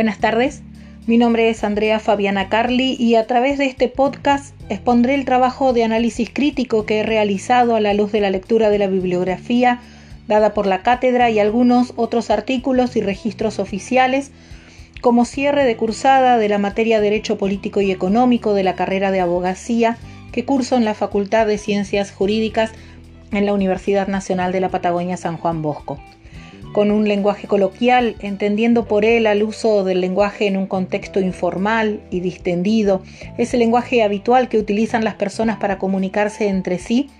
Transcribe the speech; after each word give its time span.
Buenas 0.00 0.18
tardes, 0.18 0.62
mi 1.06 1.18
nombre 1.18 1.50
es 1.50 1.62
Andrea 1.62 1.98
Fabiana 1.98 2.48
Carli 2.48 2.96
y 2.98 3.16
a 3.16 3.26
través 3.26 3.58
de 3.58 3.66
este 3.66 3.88
podcast 3.88 4.54
expondré 4.70 5.14
el 5.14 5.26
trabajo 5.26 5.74
de 5.74 5.84
análisis 5.84 6.30
crítico 6.32 6.86
que 6.86 7.00
he 7.00 7.02
realizado 7.02 7.76
a 7.76 7.80
la 7.80 7.92
luz 7.92 8.10
de 8.10 8.22
la 8.22 8.30
lectura 8.30 8.70
de 8.70 8.78
la 8.78 8.86
bibliografía 8.86 9.82
dada 10.26 10.54
por 10.54 10.66
la 10.66 10.82
cátedra 10.82 11.28
y 11.28 11.38
algunos 11.38 11.92
otros 11.96 12.30
artículos 12.30 12.96
y 12.96 13.02
registros 13.02 13.58
oficiales 13.58 14.30
como 15.02 15.26
cierre 15.26 15.66
de 15.66 15.76
cursada 15.76 16.38
de 16.38 16.48
la 16.48 16.56
materia 16.56 17.02
Derecho 17.02 17.36
Político 17.36 17.82
y 17.82 17.90
Económico 17.90 18.54
de 18.54 18.62
la 18.62 18.76
carrera 18.76 19.10
de 19.10 19.20
abogacía 19.20 19.98
que 20.32 20.46
curso 20.46 20.76
en 20.76 20.86
la 20.86 20.94
Facultad 20.94 21.46
de 21.46 21.58
Ciencias 21.58 22.10
Jurídicas 22.10 22.72
en 23.32 23.44
la 23.44 23.52
Universidad 23.52 24.08
Nacional 24.08 24.50
de 24.50 24.60
la 24.60 24.70
Patagonia 24.70 25.18
San 25.18 25.36
Juan 25.36 25.60
Bosco. 25.60 26.00
Con 26.72 26.92
un 26.92 27.08
lenguaje 27.08 27.48
coloquial, 27.48 28.14
entendiendo 28.20 28.86
por 28.86 29.04
él 29.04 29.26
al 29.26 29.42
uso 29.42 29.82
del 29.82 30.00
lenguaje 30.00 30.46
en 30.46 30.56
un 30.56 30.66
contexto 30.66 31.18
informal 31.18 32.00
y 32.10 32.20
distendido, 32.20 33.02
ese 33.38 33.56
lenguaje 33.56 34.04
habitual 34.04 34.48
que 34.48 34.58
utilizan 34.58 35.02
las 35.02 35.14
personas 35.14 35.56
para 35.58 35.78
comunicarse 35.78 36.48
entre 36.48 36.78
sí, 36.78 37.10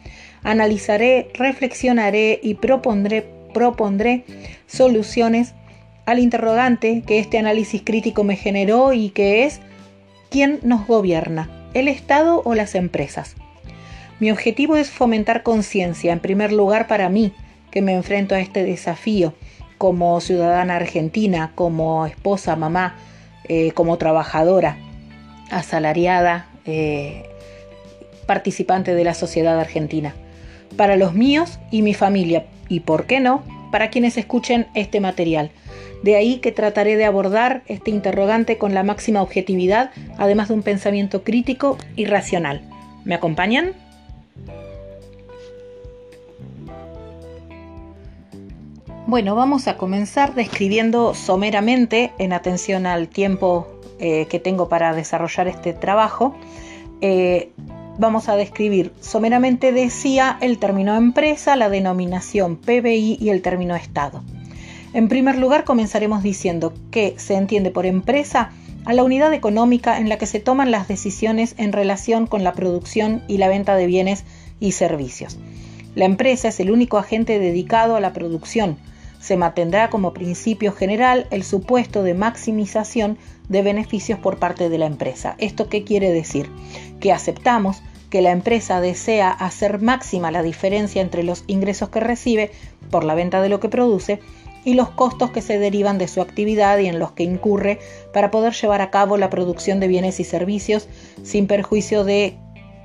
analizaré, 0.44 1.30
reflexionaré 1.34 2.38
y 2.42 2.54
propondré, 2.54 3.26
propondré 3.52 4.24
soluciones 4.66 5.54
al 6.06 6.20
interrogante 6.20 7.02
que 7.04 7.18
este 7.18 7.38
análisis 7.38 7.82
crítico 7.84 8.24
me 8.24 8.36
generó 8.36 8.92
y 8.92 9.10
que 9.10 9.44
es 9.44 9.60
¿quién 10.30 10.60
nos 10.62 10.86
gobierna? 10.86 11.68
¿El 11.74 11.88
Estado 11.88 12.42
o 12.44 12.54
las 12.54 12.74
empresas? 12.74 13.36
Mi 14.20 14.30
objetivo 14.30 14.76
es 14.76 14.90
fomentar 14.90 15.42
conciencia, 15.42 16.12
en 16.12 16.20
primer 16.20 16.52
lugar 16.52 16.86
para 16.86 17.08
mí, 17.08 17.32
que 17.70 17.82
me 17.82 17.94
enfrento 17.94 18.34
a 18.34 18.40
este 18.40 18.64
desafío 18.64 19.34
como 19.78 20.20
ciudadana 20.20 20.76
argentina, 20.76 21.52
como 21.54 22.04
esposa, 22.06 22.54
mamá, 22.56 22.96
eh, 23.48 23.72
como 23.72 23.96
trabajadora, 23.96 24.76
asalariada, 25.50 26.48
eh, 26.66 27.24
participante 28.26 28.94
de 28.94 29.04
la 29.04 29.14
sociedad 29.14 29.58
argentina. 29.58 30.14
Para 30.76 30.96
los 30.96 31.14
míos 31.14 31.58
y 31.70 31.82
mi 31.82 31.94
familia, 31.94 32.46
y 32.68 32.80
por 32.80 33.06
qué 33.06 33.20
no, 33.20 33.42
para 33.72 33.90
quienes 33.90 34.16
escuchen 34.18 34.66
este 34.74 35.00
material. 35.00 35.50
De 36.02 36.16
ahí 36.16 36.38
que 36.38 36.52
trataré 36.52 36.96
de 36.96 37.04
abordar 37.04 37.62
este 37.66 37.90
interrogante 37.90 38.58
con 38.58 38.74
la 38.74 38.82
máxima 38.82 39.22
objetividad, 39.22 39.90
además 40.18 40.48
de 40.48 40.54
un 40.54 40.62
pensamiento 40.62 41.24
crítico 41.24 41.76
y 41.96 42.04
racional. 42.04 42.62
¿Me 43.04 43.14
acompañan? 43.14 43.74
Bueno, 49.10 49.34
vamos 49.34 49.66
a 49.66 49.76
comenzar 49.76 50.36
describiendo 50.36 51.14
someramente, 51.14 52.12
en 52.20 52.32
atención 52.32 52.86
al 52.86 53.08
tiempo 53.08 53.66
eh, 53.98 54.26
que 54.30 54.38
tengo 54.38 54.68
para 54.68 54.94
desarrollar 54.94 55.48
este 55.48 55.72
trabajo, 55.72 56.36
eh, 57.00 57.50
vamos 57.98 58.28
a 58.28 58.36
describir 58.36 58.92
someramente, 59.00 59.72
decía, 59.72 60.38
el 60.40 60.58
término 60.58 60.94
empresa, 60.94 61.56
la 61.56 61.68
denominación 61.68 62.54
PBI 62.54 63.18
y 63.20 63.30
el 63.30 63.42
término 63.42 63.74
Estado. 63.74 64.22
En 64.92 65.08
primer 65.08 65.38
lugar, 65.38 65.64
comenzaremos 65.64 66.22
diciendo 66.22 66.72
que 66.92 67.16
se 67.18 67.34
entiende 67.34 67.72
por 67.72 67.86
empresa 67.86 68.52
a 68.84 68.92
la 68.92 69.02
unidad 69.02 69.34
económica 69.34 69.98
en 69.98 70.08
la 70.08 70.18
que 70.18 70.26
se 70.26 70.38
toman 70.38 70.70
las 70.70 70.86
decisiones 70.86 71.56
en 71.58 71.72
relación 71.72 72.28
con 72.28 72.44
la 72.44 72.52
producción 72.52 73.24
y 73.26 73.38
la 73.38 73.48
venta 73.48 73.74
de 73.74 73.86
bienes 73.86 74.22
y 74.60 74.70
servicios. 74.70 75.36
La 75.96 76.04
empresa 76.04 76.46
es 76.46 76.60
el 76.60 76.70
único 76.70 76.96
agente 76.96 77.40
dedicado 77.40 77.96
a 77.96 78.00
la 78.00 78.12
producción, 78.12 78.78
se 79.20 79.36
mantendrá 79.36 79.90
como 79.90 80.14
principio 80.14 80.72
general 80.72 81.26
el 81.30 81.44
supuesto 81.44 82.02
de 82.02 82.14
maximización 82.14 83.18
de 83.48 83.62
beneficios 83.62 84.18
por 84.18 84.38
parte 84.38 84.68
de 84.68 84.78
la 84.78 84.86
empresa. 84.86 85.36
¿Esto 85.38 85.68
qué 85.68 85.84
quiere 85.84 86.10
decir? 86.10 86.50
Que 87.00 87.12
aceptamos 87.12 87.82
que 88.10 88.22
la 88.22 88.32
empresa 88.32 88.80
desea 88.80 89.30
hacer 89.30 89.80
máxima 89.80 90.30
la 90.30 90.42
diferencia 90.42 91.00
entre 91.00 91.22
los 91.22 91.44
ingresos 91.46 91.90
que 91.90 92.00
recibe 92.00 92.50
por 92.90 93.04
la 93.04 93.14
venta 93.14 93.40
de 93.40 93.48
lo 93.48 93.60
que 93.60 93.68
produce 93.68 94.20
y 94.64 94.74
los 94.74 94.90
costos 94.90 95.30
que 95.30 95.42
se 95.42 95.58
derivan 95.58 95.98
de 95.98 96.08
su 96.08 96.20
actividad 96.20 96.78
y 96.78 96.86
en 96.86 96.98
los 96.98 97.12
que 97.12 97.22
incurre 97.22 97.78
para 98.12 98.30
poder 98.30 98.52
llevar 98.52 98.82
a 98.82 98.90
cabo 98.90 99.16
la 99.16 99.30
producción 99.30 99.80
de 99.80 99.88
bienes 99.88 100.20
y 100.20 100.24
servicios 100.24 100.88
sin 101.22 101.46
perjuicio 101.46 102.04
de 102.04 102.36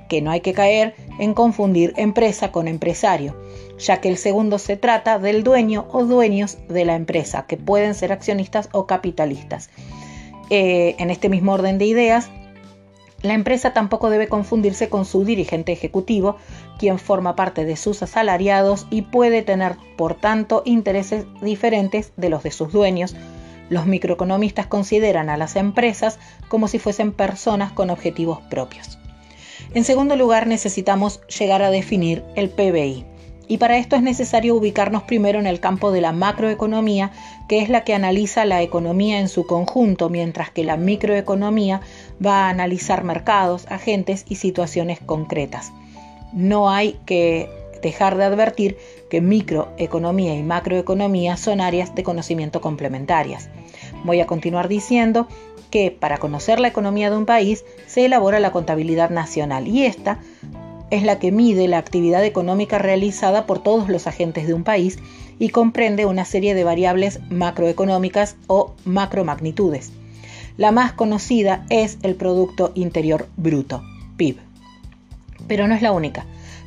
que 0.08 0.22
no 0.22 0.30
hay 0.30 0.40
que 0.40 0.52
caer 0.52 0.94
en 1.18 1.34
confundir 1.34 1.92
empresa 1.96 2.52
con 2.52 2.68
empresario 2.68 3.34
ya 3.78 4.00
que 4.00 4.08
el 4.08 4.16
segundo 4.16 4.58
se 4.58 4.76
trata 4.76 5.18
del 5.18 5.42
dueño 5.42 5.86
o 5.90 6.04
dueños 6.04 6.58
de 6.68 6.84
la 6.84 6.94
empresa, 6.94 7.46
que 7.46 7.56
pueden 7.56 7.94
ser 7.94 8.12
accionistas 8.12 8.68
o 8.72 8.86
capitalistas. 8.86 9.70
Eh, 10.50 10.94
en 10.98 11.10
este 11.10 11.28
mismo 11.28 11.52
orden 11.52 11.78
de 11.78 11.86
ideas, 11.86 12.30
la 13.22 13.34
empresa 13.34 13.72
tampoco 13.72 14.10
debe 14.10 14.28
confundirse 14.28 14.88
con 14.88 15.04
su 15.04 15.24
dirigente 15.24 15.72
ejecutivo, 15.72 16.36
quien 16.78 16.98
forma 16.98 17.34
parte 17.34 17.64
de 17.64 17.76
sus 17.76 18.02
asalariados 18.02 18.86
y 18.90 19.02
puede 19.02 19.42
tener, 19.42 19.76
por 19.96 20.14
tanto, 20.14 20.62
intereses 20.64 21.26
diferentes 21.42 22.12
de 22.16 22.30
los 22.30 22.42
de 22.42 22.50
sus 22.50 22.72
dueños. 22.72 23.16
Los 23.68 23.86
microeconomistas 23.86 24.66
consideran 24.66 25.28
a 25.28 25.36
las 25.36 25.56
empresas 25.56 26.18
como 26.48 26.68
si 26.68 26.78
fuesen 26.78 27.12
personas 27.12 27.72
con 27.72 27.90
objetivos 27.90 28.40
propios. 28.42 28.98
En 29.76 29.84
segundo 29.84 30.16
lugar, 30.16 30.46
necesitamos 30.46 31.20
llegar 31.26 31.60
a 31.60 31.70
definir 31.70 32.24
el 32.34 32.48
PBI. 32.48 33.04
Y 33.46 33.58
para 33.58 33.76
esto 33.76 33.94
es 33.94 34.00
necesario 34.00 34.54
ubicarnos 34.54 35.02
primero 35.02 35.38
en 35.38 35.46
el 35.46 35.60
campo 35.60 35.92
de 35.92 36.00
la 36.00 36.12
macroeconomía, 36.12 37.12
que 37.46 37.60
es 37.60 37.68
la 37.68 37.84
que 37.84 37.92
analiza 37.92 38.46
la 38.46 38.62
economía 38.62 39.20
en 39.20 39.28
su 39.28 39.46
conjunto, 39.46 40.08
mientras 40.08 40.48
que 40.48 40.64
la 40.64 40.78
microeconomía 40.78 41.82
va 42.24 42.46
a 42.46 42.48
analizar 42.48 43.04
mercados, 43.04 43.66
agentes 43.68 44.24
y 44.26 44.36
situaciones 44.36 44.98
concretas. 44.98 45.74
No 46.32 46.70
hay 46.70 46.98
que 47.04 47.50
dejar 47.82 48.16
de 48.16 48.24
advertir 48.24 48.78
que 49.10 49.20
microeconomía 49.20 50.34
y 50.36 50.42
macroeconomía 50.42 51.36
son 51.36 51.60
áreas 51.60 51.94
de 51.94 52.02
conocimiento 52.02 52.62
complementarias. 52.62 53.50
Voy 54.04 54.20
a 54.20 54.26
continuar 54.26 54.68
diciendo 54.68 55.28
que 55.70 55.90
para 55.90 56.18
conocer 56.18 56.60
la 56.60 56.68
economía 56.68 57.10
de 57.10 57.16
un 57.16 57.26
país 57.26 57.64
se 57.86 58.04
elabora 58.04 58.40
la 58.40 58.52
contabilidad 58.52 59.10
nacional 59.10 59.68
y 59.68 59.84
esta 59.84 60.18
es 60.90 61.02
la 61.02 61.18
que 61.18 61.32
mide 61.32 61.68
la 61.68 61.78
actividad 61.78 62.24
económica 62.24 62.78
realizada 62.78 63.46
por 63.46 63.62
todos 63.62 63.88
los 63.88 64.06
agentes 64.06 64.46
de 64.46 64.54
un 64.54 64.64
país 64.64 64.98
y 65.38 65.50
comprende 65.50 66.06
una 66.06 66.24
serie 66.24 66.54
de 66.54 66.64
variables 66.64 67.20
macroeconómicas 67.30 68.36
o 68.46 68.74
macromagnitudes. 68.84 69.92
La 70.56 70.72
más 70.72 70.92
conocida 70.92 71.66
es 71.68 71.98
el 72.02 72.14
Producto 72.14 72.72
Interior 72.74 73.28
Bruto, 73.36 73.82
PIB. 74.16 74.38
Pero 75.46 75.68
no 75.68 75.74
es 75.74 75.82
la 75.82 75.92
única. 75.92 76.24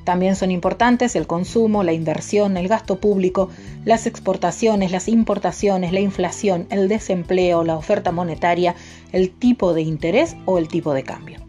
También 0.10 0.36
son 0.36 0.50
importantes 0.50 1.16
el 1.16 1.28
consumo, 1.28 1.84
la 1.84 1.94
inversión, 1.94 2.58
el 2.58 2.68
gasto 2.68 3.00
público, 3.00 3.52
las 3.86 4.08
exportaciones, 4.08 4.92
las 4.92 5.08
importaciones, 5.08 5.94
la 5.94 6.00
inflación, 6.00 6.66
el 6.72 6.88
desempleo, 6.88 7.64
la 7.64 7.76
oferta 7.78 8.12
monetaria, 8.12 8.74
el 9.12 9.30
tipo 9.30 9.76
de 9.76 9.84
interés 9.84 10.36
o 10.46 10.58
el 10.58 10.68
tipo 10.68 10.96
de 10.96 11.04
cambio. 11.04 11.42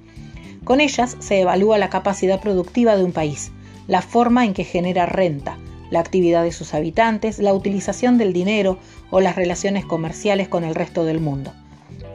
Con 0.62 0.82
ellas 0.82 1.16
se 1.20 1.40
evalúa 1.40 1.78
la 1.78 1.88
capacidad 1.88 2.38
productiva 2.38 2.96
de 2.96 3.04
un 3.04 3.12
país, 3.12 3.50
la 3.86 4.02
forma 4.02 4.44
en 4.44 4.52
que 4.52 4.64
genera 4.64 5.06
renta, 5.06 5.56
la 5.90 6.00
actividad 6.00 6.42
de 6.42 6.52
sus 6.52 6.74
habitantes, 6.74 7.38
la 7.38 7.54
utilización 7.54 8.18
del 8.18 8.34
dinero 8.34 8.76
o 9.10 9.22
las 9.22 9.36
relaciones 9.36 9.86
comerciales 9.86 10.48
con 10.48 10.64
el 10.64 10.74
resto 10.74 11.06
del 11.06 11.20
mundo. 11.20 11.54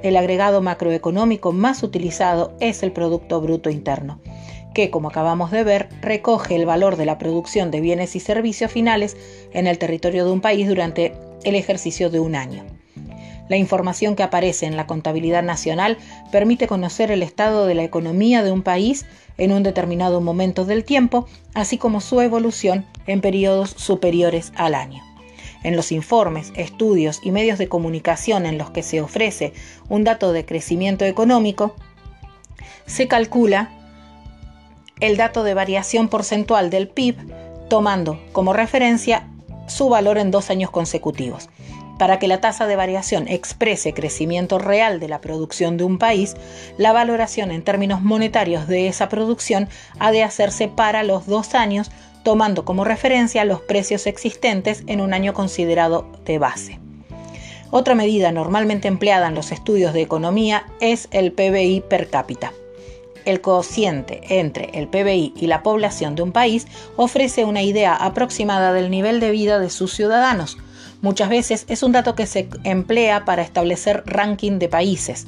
El 0.04 0.16
agregado 0.16 0.62
macroeconómico 0.62 1.52
más 1.54 1.82
utilizado 1.82 2.54
es 2.60 2.84
el 2.84 2.92
Producto 2.92 3.42
Bruto 3.42 3.72
Interno, 3.72 4.20
que, 4.76 4.92
como 4.92 5.08
acabamos 5.08 5.50
de 5.50 5.64
ver, 5.64 5.90
recoge 6.02 6.56
el 6.56 6.68
valor 6.68 6.98
de 6.98 7.06
la 7.06 7.18
producción 7.18 7.72
de 7.72 7.82
bienes 7.82 8.16
y 8.16 8.20
servicios 8.20 8.72
finales 8.72 9.18
en 9.54 9.66
el 9.66 9.80
territorio 9.80 10.26
de 10.26 10.32
un 10.32 10.42
país 10.42 10.68
durante 10.68 11.16
el 11.44 11.56
ejercicio 11.56 12.12
de 12.12 12.20
un 12.20 12.36
año. 12.36 12.64
La 13.48 13.58
información 13.58 14.16
que 14.16 14.24
aparece 14.24 14.66
en 14.66 14.76
la 14.76 14.86
contabilidad 14.86 15.44
nacional 15.44 15.98
permite 16.32 16.68
conocer 16.68 17.10
el 17.10 17.24
estado 17.24 17.66
de 17.66 17.76
la 17.76 17.84
economía 17.84 18.44
de 18.44 18.52
un 18.52 18.64
país 18.64 19.06
en 19.38 19.52
un 19.52 19.64
determinado 19.64 20.20
momento 20.20 20.66
del 20.66 20.84
tiempo, 20.84 21.28
así 21.54 21.78
como 21.78 22.02
su 22.02 22.22
evolución 22.22 22.86
en 23.08 23.22
periodos 23.22 23.70
superiores 23.70 24.52
al 24.56 24.76
año. 24.76 25.04
En 25.64 25.76
los 25.76 25.92
informes, 25.92 26.52
estudios 26.56 27.22
y 27.24 27.32
medios 27.32 27.58
de 27.58 27.70
comunicación 27.70 28.46
en 28.46 28.58
los 28.58 28.72
que 28.72 28.84
se 28.84 29.02
ofrece 29.02 29.54
un 29.90 30.04
dato 30.04 30.32
de 30.34 30.46
crecimiento 30.46 31.06
económico, 31.06 31.76
se 32.88 33.08
calcula 33.08 33.72
el 35.00 35.18
dato 35.18 35.44
de 35.44 35.54
variación 35.54 36.08
porcentual 36.08 36.70
del 36.70 36.88
PIB 36.88 37.18
tomando 37.70 38.20
como 38.32 38.54
referencia 38.54 39.28
su 39.68 39.90
valor 39.90 40.18
en 40.18 40.32
dos 40.32 40.50
años 40.50 40.70
consecutivos. 40.72 41.50
Para 41.98 42.20
que 42.20 42.28
la 42.28 42.42
tasa 42.42 42.68
de 42.68 42.76
variación 42.76 43.28
exprese 43.28 43.94
crecimiento 43.94 44.60
real 44.60 45.00
de 45.00 45.08
la 45.08 45.22
producción 45.22 45.78
de 45.78 45.86
un 45.86 45.98
país, 45.98 46.36
la 46.78 46.92
valoración 46.92 47.52
en 47.52 47.64
términos 47.64 48.02
monetarios 48.02 48.68
de 48.68 48.88
esa 48.88 49.08
producción 49.08 49.70
ha 49.98 50.12
de 50.12 50.24
hacerse 50.24 50.68
para 50.68 51.04
los 51.04 51.26
dos 51.26 51.56
años, 51.56 51.92
tomando 52.24 52.66
como 52.66 52.84
referencia 52.84 53.46
los 53.46 53.62
precios 53.62 54.08
existentes 54.08 54.84
en 54.88 55.00
un 55.00 55.14
año 55.14 55.34
considerado 55.34 56.12
de 56.26 56.38
base. 56.38 56.80
Otra 57.72 57.96
medida 57.96 58.32
normalmente 58.32 58.88
empleada 58.88 59.28
en 59.28 59.36
los 59.36 59.52
estudios 59.52 59.94
de 59.94 60.02
economía 60.02 60.66
es 60.82 61.08
el 61.12 61.32
PBI 61.32 61.82
per 61.90 62.10
cápita. 62.10 62.52
El 63.26 63.42
cociente 63.42 64.22
entre 64.40 64.70
el 64.74 64.88
PBI 64.88 65.34
y 65.36 65.48
la 65.48 65.64
población 65.64 66.16
de 66.16 66.22
un 66.22 66.32
país 66.32 66.68
ofrece 66.96 67.44
una 67.44 67.64
idea 67.64 67.96
aproximada 67.96 68.72
del 68.72 68.92
nivel 68.92 69.20
de 69.20 69.32
vida 69.32 69.60
de 69.60 69.70
sus 69.70 69.94
ciudadanos. 69.94 70.58
Muchas 71.02 71.30
veces 71.30 71.66
es 71.68 71.84
un 71.84 71.92
dato 71.92 72.16
que 72.16 72.28
se 72.28 72.48
emplea 72.64 73.26
para 73.26 73.42
establecer 73.42 74.04
ranking 74.06 74.60
de 74.60 74.70
países. 74.70 75.28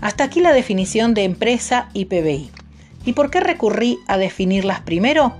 Hasta 0.00 0.24
aquí 0.24 0.40
la 0.40 0.52
definición 0.52 1.14
de 1.14 1.24
empresa 1.24 1.88
y 1.94 2.06
PBI. 2.06 2.50
¿Y 3.04 3.12
por 3.12 3.30
qué 3.30 3.40
recurrí 3.40 3.98
a 4.06 4.18
definirlas 4.18 4.80
primero? 4.80 5.34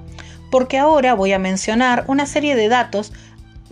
Porque 0.50 0.78
ahora 0.78 1.14
voy 1.14 1.32
a 1.32 1.38
mencionar 1.38 2.04
una 2.08 2.26
serie 2.26 2.54
de 2.54 2.68
datos 2.68 3.12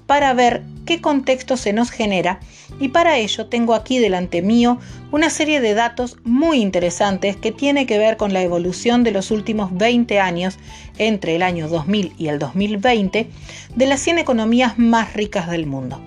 para 0.07 0.35
ver 0.35 0.63
qué 0.85 1.01
contexto 1.01 1.57
se 1.57 1.73
nos 1.73 1.91
genera 1.91 2.41
y 2.81 2.89
para 2.89 3.19
ello 3.19 3.47
tengo 3.47 3.75
aquí 3.75 3.99
delante 3.99 4.43
mío 4.43 4.79
una 5.11 5.31
serie 5.31 5.61
de 5.61 5.75
datos 5.75 6.17
muy 6.25 6.61
interesantes 6.61 7.37
que 7.37 7.53
tiene 7.53 7.87
que 7.87 7.99
ver 7.99 8.17
con 8.17 8.33
la 8.33 8.43
evolución 8.43 9.05
de 9.05 9.13
los 9.13 9.31
últimos 9.31 9.77
20 9.77 10.21
años 10.21 10.59
entre 10.99 11.37
el 11.37 11.43
año 11.43 11.69
2000 11.69 12.15
y 12.19 12.29
el 12.29 12.39
2020 12.39 13.29
de 13.75 13.87
las 13.87 14.01
100 14.01 14.19
economías 14.19 14.79
más 14.79 15.15
ricas 15.15 15.51
del 15.51 15.67
mundo. 15.67 16.01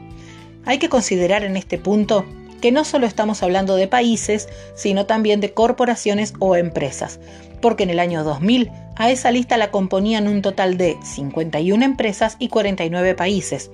Hay 0.66 0.80
que 0.80 0.90
considerar 0.90 1.44
en 1.44 1.58
este 1.58 1.78
punto 1.78 2.26
que 2.62 2.72
no 2.72 2.84
solo 2.84 3.06
estamos 3.06 3.44
hablando 3.44 3.76
de 3.76 3.88
países, 3.88 4.50
sino 4.76 5.06
también 5.06 5.40
de 5.40 5.54
corporaciones 5.54 6.34
o 6.40 6.56
empresas, 6.56 7.20
porque 7.62 7.84
en 7.84 7.92
el 7.92 8.00
año 8.00 8.24
2000 8.24 8.72
a 8.96 9.12
esa 9.12 9.30
lista 9.30 9.58
la 9.58 9.72
componían 9.72 10.28
un 10.28 10.42
total 10.42 10.78
de 10.78 10.98
51 11.04 11.84
empresas 11.84 12.38
y 12.40 12.48
49 12.48 13.14
países, 13.14 13.70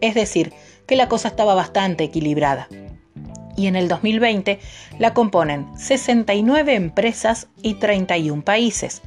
es 0.00 0.14
decir, 0.14 0.52
que 0.86 0.96
la 0.96 1.08
cosa 1.08 1.28
estaba 1.28 1.54
bastante 1.54 2.04
equilibrada. 2.04 2.68
Y 3.56 3.66
en 3.66 3.76
el 3.76 3.88
2020 3.88 4.60
la 4.98 5.14
componen 5.14 5.66
69 5.76 6.74
empresas 6.74 7.48
y 7.62 7.74
31 7.74 8.42
países, 8.42 9.02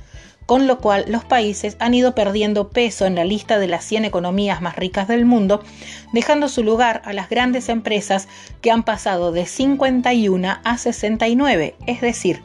con 0.45 0.65
lo 0.65 0.80
cual 0.80 1.06
los 1.07 1.24
países 1.24 1.77
han 1.80 1.94
ido 1.94 2.15
perdiendo 2.15 2.69
peso 2.69 3.06
en 3.06 3.13
la 3.13 3.24
lista 3.24 3.59
de 3.59 3.68
las 3.68 3.86
100 3.86 4.06
economías 4.06 4.62
más 4.62 4.75
ricas 4.75 5.07
del 5.07 5.24
mundo, 5.24 5.63
dejando 6.12 6.50
su 6.50 6.63
lugar 6.63 7.03
a 7.06 7.13
las 7.13 7.30
grandes 7.30 7.69
empresas 7.69 8.27
que 8.62 8.71
han 8.71 8.81
pasado 8.81 9.31
de 9.31 9.45
51 9.45 10.57
a 10.63 10.77
69, 10.77 11.75
es 11.85 12.01
decir, 12.01 12.42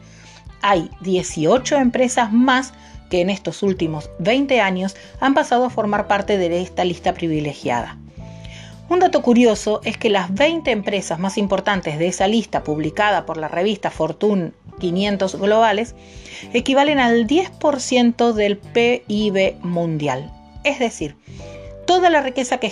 hay 0.61 0.91
18 1.01 1.77
empresas 1.77 2.31
más 2.31 2.73
que 3.09 3.21
en 3.21 3.29
estos 3.31 3.63
últimos 3.63 4.09
20 4.19 4.61
años 4.61 4.95
han 5.19 5.33
pasado 5.33 5.65
a 5.65 5.69
formar 5.69 6.07
parte 6.07 6.37
de 6.37 6.61
esta 6.61 6.83
lista 6.83 7.13
privilegiada. 7.13 7.97
Un 8.87 8.99
dato 8.99 9.23
curioso 9.23 9.81
es 9.83 9.97
que 9.97 10.11
las 10.11 10.31
20 10.31 10.69
empresas 10.69 11.17
más 11.17 11.39
importantes 11.39 11.97
de 11.97 12.07
esa 12.07 12.27
lista 12.27 12.63
publicada 12.63 13.25
por 13.25 13.37
la 13.37 13.47
revista 13.47 13.89
Fortune 13.89 14.51
500 14.79 15.39
Globales 15.39 15.95
equivalen 16.53 16.99
al 16.99 17.25
10% 17.25 18.33
del 18.33 18.57
PIB 18.57 19.55
mundial. 19.63 20.31
Es 20.63 20.77
decir, 20.77 21.15
toda 21.87 22.11
la 22.11 22.21
riqueza 22.21 22.59
que, 22.59 22.69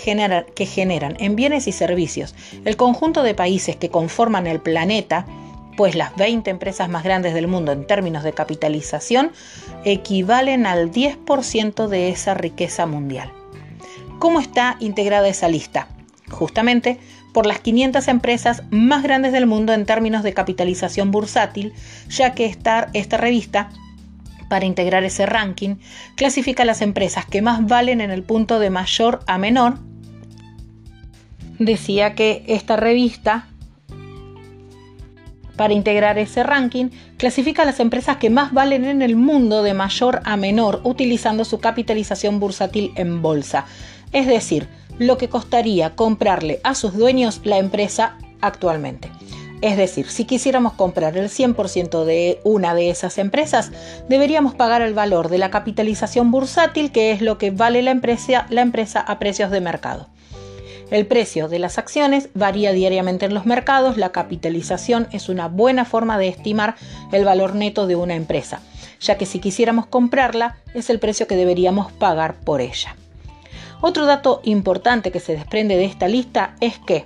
que 0.54 0.66
generan 0.68 1.16
en 1.20 1.36
bienes 1.36 1.68
y 1.68 1.72
servicios 1.72 2.36
el 2.64 2.78
conjunto 2.78 3.24
de 3.24 3.34
países 3.34 3.76
que 3.76 3.90
conforman 3.90 4.46
el 4.46 4.60
planeta, 4.60 5.26
pues 5.78 5.96
las 5.96 6.16
20 6.16 6.48
empresas 6.52 6.90
más 6.90 7.04
grandes 7.04 7.34
del 7.34 7.48
mundo 7.48 7.72
en 7.72 7.88
términos 7.88 8.24
de 8.24 8.34
capitalización 8.34 9.32
equivalen 9.84 10.68
al 10.68 10.92
10% 10.92 11.88
de 11.88 12.10
esa 12.10 12.36
riqueza 12.36 12.86
mundial. 12.86 13.32
¿Cómo 14.20 14.40
está 14.40 14.78
integrada 14.80 15.28
esa 15.28 15.48
lista? 15.48 15.88
Justamente 16.34 17.00
por 17.34 17.46
las 17.46 17.60
500 17.60 18.08
empresas 18.08 18.64
más 18.70 19.04
grandes 19.04 19.32
del 19.32 19.48
mundo 19.48 19.74
en 19.74 19.86
términos 19.86 20.24
de 20.24 20.34
capitalización 20.34 21.12
bursátil, 21.12 21.74
ya 22.10 22.34
que 22.34 22.46
esta, 22.46 22.90
esta 22.94 23.18
revista, 23.18 23.70
para 24.50 24.66
integrar 24.66 25.04
ese 25.04 25.26
ranking, 25.26 25.78
clasifica 26.16 26.66
las 26.66 26.82
empresas 26.82 27.26
que 27.26 27.42
más 27.42 27.66
valen 27.66 28.02
en 28.02 28.12
el 28.12 28.24
punto 28.24 28.60
de 28.60 28.70
mayor 28.70 29.22
a 29.26 29.38
menor. 29.38 29.80
Decía 31.58 32.14
que 32.14 32.44
esta 32.48 32.76
revista 32.76 33.48
para 35.56 35.74
integrar 35.74 36.18
ese 36.18 36.44
ranking, 36.44 36.90
clasifica 37.18 37.66
las 37.66 37.80
empresas 37.80 38.18
que 38.18 38.30
más 38.30 38.54
valen 38.54 38.86
en 38.86 39.02
el 39.02 39.16
mundo 39.16 39.64
de 39.64 39.74
mayor 39.74 40.22
a 40.26 40.36
menor 40.36 40.82
utilizando 40.84 41.46
su 41.46 41.60
capitalización 41.60 42.40
bursátil 42.40 42.92
en 42.96 43.22
bolsa. 43.22 43.66
Es 44.12 44.28
decir, 44.28 44.68
lo 45.00 45.18
que 45.18 45.30
costaría 45.30 45.96
comprarle 45.96 46.60
a 46.64 46.76
sus 46.76 46.96
dueños 46.96 47.42
la 47.44 47.58
empresa 47.58 48.18
actualmente. 48.42 49.10
Es 49.64 49.78
decir, 49.78 50.10
si 50.10 50.26
quisiéramos 50.26 50.74
comprar 50.74 51.16
el 51.18 51.30
100% 51.30 52.04
de 52.04 52.42
una 52.44 52.76
de 52.76 52.90
esas 52.90 53.18
empresas, 53.18 53.72
deberíamos 54.10 54.56
pagar 54.56 54.82
el 54.82 54.94
valor 54.94 55.30
de 55.30 55.38
la 55.38 55.52
capitalización 55.52 56.32
bursátil, 56.32 56.92
que 56.92 57.12
es 57.12 57.22
lo 57.22 57.38
que 57.38 57.50
vale 57.50 57.82
la 57.82 57.92
empresa, 57.92 58.46
la 58.50 58.60
empresa 58.60 59.00
a 59.00 59.20
precios 59.20 59.52
de 59.52 59.62
mercado. 59.62 60.10
El 60.92 61.08
precio 61.08 61.48
de 61.48 61.60
las 61.60 61.78
acciones 61.78 62.28
varía 62.34 62.74
diariamente 62.74 63.26
en 63.26 63.34
los 63.34 63.46
mercados, 63.46 63.96
la 63.96 64.12
capitalización 64.12 65.08
es 65.14 65.30
una 65.30 65.48
buena 65.48 65.86
forma 65.86 66.18
de 66.18 66.28
estimar 66.28 66.76
el 67.14 67.24
valor 67.24 67.56
neto 67.56 67.88
de 67.88 67.96
una 67.96 68.16
empresa, 68.16 68.60
ya 69.00 69.18
que 69.18 69.26
si 69.26 69.40
quisiéramos 69.40 69.86
comprarla 69.86 70.58
es 70.74 70.90
el 70.90 71.00
precio 71.00 71.26
que 71.26 71.38
deberíamos 71.38 71.90
pagar 71.94 72.36
por 72.42 72.60
ella. 72.60 72.98
Otro 73.86 74.06
dato 74.06 74.40
importante 74.46 75.12
que 75.12 75.20
se 75.20 75.34
desprende 75.34 75.76
de 75.76 75.84
esta 75.84 76.08
lista 76.08 76.56
es 76.62 76.80
que 76.80 77.04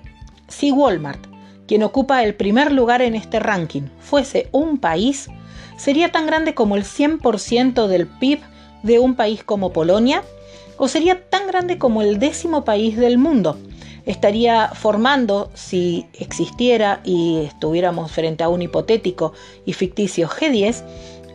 si 0.48 0.72
Walmart, 0.72 1.26
quien 1.66 1.82
ocupa 1.82 2.24
el 2.24 2.36
primer 2.36 2.72
lugar 2.72 3.02
en 3.02 3.16
este 3.16 3.40
ranking, 3.40 3.90
fuese 4.00 4.48
un 4.52 4.78
país, 4.78 5.28
sería 5.76 6.12
tan 6.12 6.28
grande 6.28 6.54
como 6.54 6.76
el 6.76 6.84
100% 6.84 7.88
del 7.88 8.06
PIB 8.06 8.42
de 8.84 9.00
un 9.00 9.16
país 9.16 9.44
como 9.44 9.74
Polonia, 9.74 10.22
o 10.78 10.88
sería 10.88 11.28
tan 11.32 11.48
grande 11.48 11.80
como 11.80 12.04
el 12.04 12.20
décimo 12.20 12.64
país 12.64 12.96
del 12.96 13.18
mundo. 13.18 13.58
Estaría 14.06 14.68
formando, 14.68 15.50
si 15.56 16.06
existiera 16.14 17.02
y 17.04 17.40
estuviéramos 17.44 18.12
frente 18.12 18.44
a 18.44 18.50
un 18.50 18.62
hipotético 18.62 19.34
y 19.66 19.74
ficticio 19.74 20.30
G10, 20.30 20.84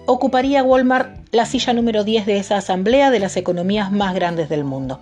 ocuparía 0.06 0.62
Walmart 0.62 1.16
la 1.32 1.46
silla 1.46 1.72
número 1.72 2.04
10 2.04 2.26
de 2.26 2.36
esa 2.36 2.58
asamblea 2.58 3.10
de 3.10 3.18
las 3.18 3.36
economías 3.36 3.90
más 3.90 4.14
grandes 4.14 4.48
del 4.48 4.62
mundo. 4.62 5.00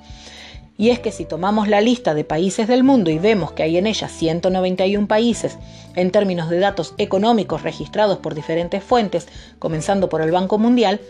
Y 0.80 0.88
es 0.88 0.98
que 0.98 1.12
si 1.12 1.26
tomamos 1.26 1.68
la 1.68 1.82
lista 1.82 2.14
de 2.14 2.24
países 2.24 2.66
del 2.66 2.84
mundo 2.84 3.10
y 3.10 3.18
vemos 3.18 3.52
que 3.52 3.62
hay 3.62 3.76
en 3.76 3.86
ella 3.86 4.08
191 4.08 5.06
países 5.08 5.58
en 5.94 6.10
términos 6.10 6.48
de 6.48 6.58
datos 6.58 6.94
económicos 6.96 7.62
registrados 7.62 8.16
por 8.16 8.34
diferentes 8.34 8.82
fuentes, 8.82 9.28
comenzando 9.58 10.08
por 10.08 10.22
el 10.22 10.30
Banco 10.30 10.56
Mundial, 10.56 11.02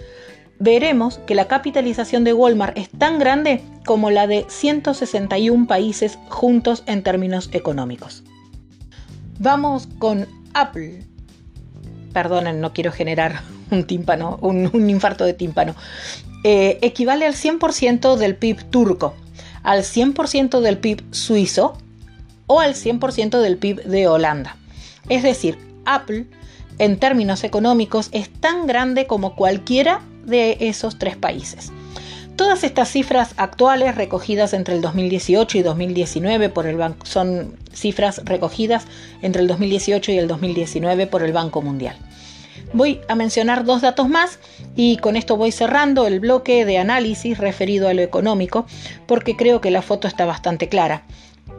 veremos 0.59 1.19
que 1.19 1.37
la 1.37 1.47
capitalización 1.47 2.25
de 2.25 2.33
Walmart 2.33 2.77
es 2.77 2.91
tan 2.91 3.21
grande 3.21 3.63
como 3.87 4.11
la 4.11 4.27
de 4.27 4.45
161 4.49 5.69
países 5.69 6.19
juntos 6.29 6.83
en 6.87 7.05
términos 7.05 7.49
económicos. 7.53 8.25
Vamos 9.39 9.89
con 10.01 10.27
Apple. 10.53 11.05
Perdonen, 12.13 12.61
no 12.61 12.73
quiero 12.73 12.91
generar 12.91 13.43
un 13.71 13.85
tímpano, 13.85 14.37
un, 14.43 14.91
infarto 14.91 15.25
de 15.25 15.35
tímpano. 15.35 15.77
Eh, 16.43 16.81
equivale 16.83 17.25
al 17.25 17.35
100% 17.35 18.17
del 18.17 18.35
PIB 18.35 18.65
turco 18.65 19.15
al 19.63 19.81
100% 19.83 20.61
del 20.61 20.79
PIB 20.79 21.03
suizo 21.11 21.77
o 22.47 22.61
al 22.61 22.75
100% 22.75 23.41
del 23.41 23.59
PIB 23.59 23.83
de 23.85 24.09
Holanda. 24.09 24.57
Es 25.09 25.23
decir, 25.23 25.59
Apple 25.85 26.27
en 26.79 26.99
términos 26.99 27.45
económicos 27.45 28.09
es 28.13 28.31
tan 28.31 28.67
grande 28.67 29.07
como 29.07 29.37
cualquiera 29.37 30.01
de 30.25 30.57
esos 30.61 30.99
tres 30.99 31.17
países. 31.17 31.73
Todas 32.37 32.65
estas 32.65 32.89
cifras 32.89 33.35
actuales 33.37 33.97
recogidas 33.97 34.55
entre 34.55 34.75
el 34.75 34.81
2018 34.81 35.59
y 35.59 35.63
2019 35.63 36.49
por 36.49 36.67
el 36.67 36.77
banco 36.77 37.05
son 37.05 37.55
cifras 37.71 38.23
recogidas 38.25 38.87
entre 39.21 39.43
el 39.43 39.49
2018 39.49 40.13
y 40.13 40.19
el 40.19 40.27
2019 40.27 41.07
por 41.07 41.23
el 41.23 41.35
Banco 41.35 41.61
Mundial. 41.61 41.97
Voy 42.73 43.01
a 43.09 43.17
mencionar 43.17 43.65
dos 43.65 43.81
datos 43.81 44.09
más 44.09 44.39
y 44.77 44.99
con 44.99 45.17
esto 45.17 45.37
voy 45.37 45.51
cerrando 45.51 46.07
el 46.07 46.21
bloque 46.21 46.65
de 46.65 46.79
análisis 46.79 47.37
referido 47.39 47.89
a 47.89 47.95
lo 47.95 48.03
económico 48.03 48.67
porque 49.07 49.37
creo 49.37 49.61
que 49.61 49.73
la 49.73 49.83
foto 49.83 50.07
está 50.07 50.25
bastante 50.25 50.69
clara. 50.69 51.03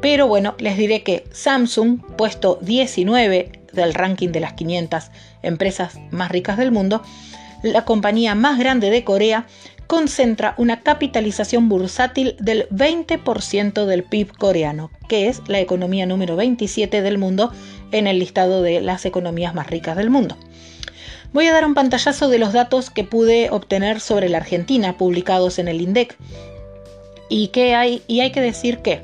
Pero 0.01 0.27
bueno, 0.27 0.55
les 0.57 0.77
diré 0.77 1.03
que 1.03 1.25
Samsung, 1.31 1.99
puesto 2.17 2.59
19 2.61 3.51
del 3.73 3.93
ranking 3.93 4.29
de 4.29 4.39
las 4.39 4.53
500 4.53 5.11
empresas 5.43 5.99
más 6.11 6.31
ricas 6.31 6.57
del 6.57 6.71
mundo, 6.71 7.03
la 7.61 7.83
compañía 7.83 8.33
más 8.33 8.57
grande 8.57 8.89
de 8.89 9.03
Corea, 9.03 9.45
concentra 9.87 10.55
una 10.57 10.79
capitalización 10.79 11.67
bursátil 11.67 12.37
del 12.39 12.69
20% 12.69 13.85
del 13.85 14.03
PIB 14.03 14.31
coreano, 14.37 14.89
que 15.09 15.27
es 15.27 15.41
la 15.47 15.59
economía 15.59 16.05
número 16.05 16.37
27 16.37 17.01
del 17.01 17.17
mundo 17.17 17.51
en 17.91 18.07
el 18.07 18.17
listado 18.17 18.61
de 18.61 18.79
las 18.79 19.05
economías 19.05 19.53
más 19.53 19.69
ricas 19.69 19.97
del 19.97 20.09
mundo. 20.09 20.37
Voy 21.33 21.47
a 21.47 21.53
dar 21.53 21.65
un 21.65 21.73
pantallazo 21.73 22.27
de 22.27 22.39
los 22.39 22.51
datos 22.51 22.89
que 22.89 23.05
pude 23.05 23.49
obtener 23.51 24.01
sobre 24.01 24.27
la 24.27 24.37
Argentina 24.37 24.97
publicados 24.97 25.59
en 25.59 25.69
el 25.69 25.79
INDEC. 25.79 26.17
Y, 27.29 27.47
que 27.47 27.73
hay, 27.73 28.01
y 28.07 28.19
hay 28.19 28.33
que 28.33 28.41
decir 28.41 28.79
que 28.79 29.01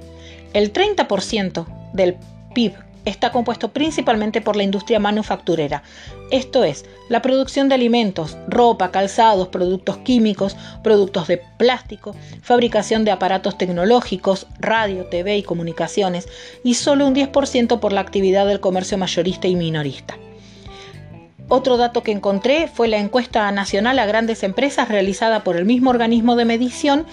el 0.54 0.74
30% 0.74 1.66
del 1.94 2.18
PIB 2.54 2.74
está 3.06 3.32
compuesto 3.32 3.70
principalmente 3.70 4.42
por 4.42 4.58
la 4.58 4.64
industria 4.64 5.00
manufacturera, 5.00 5.84
esto 6.30 6.66
es, 6.66 6.84
la 7.08 7.22
producción 7.22 7.70
de 7.70 7.76
alimentos, 7.76 8.38
ropa, 8.50 8.92
calzados, 8.92 9.48
productos 9.48 9.98
químicos, 10.00 10.58
productos 10.84 11.28
de 11.30 11.42
plástico, 11.58 12.14
fabricación 12.42 13.06
de 13.06 13.12
aparatos 13.12 13.58
tecnológicos, 13.58 14.48
radio, 14.60 15.06
TV 15.06 15.38
y 15.38 15.44
comunicaciones, 15.44 16.28
y 16.66 16.74
solo 16.74 17.08
un 17.08 17.16
10% 17.16 17.80
por 17.80 17.94
la 17.94 18.02
actividad 18.02 18.46
del 18.46 18.60
comercio 18.60 18.98
mayorista 18.98 19.48
y 19.48 19.56
minorista. 19.56 20.18
Otro 21.50 21.78
dato 21.78 22.04
que 22.04 22.12
encontré 22.12 22.68
fue 22.68 22.88
la 22.88 22.98
encuesta 22.98 23.50
nacional 23.52 24.00
a 24.00 24.06
grandes 24.06 24.44
empresas 24.44 24.90
realizada 24.90 25.44
por 25.44 25.56
el 25.56 25.66
mismo 25.66 25.92
organismo 25.92 26.36
de 26.36 26.46
medición 26.46 27.06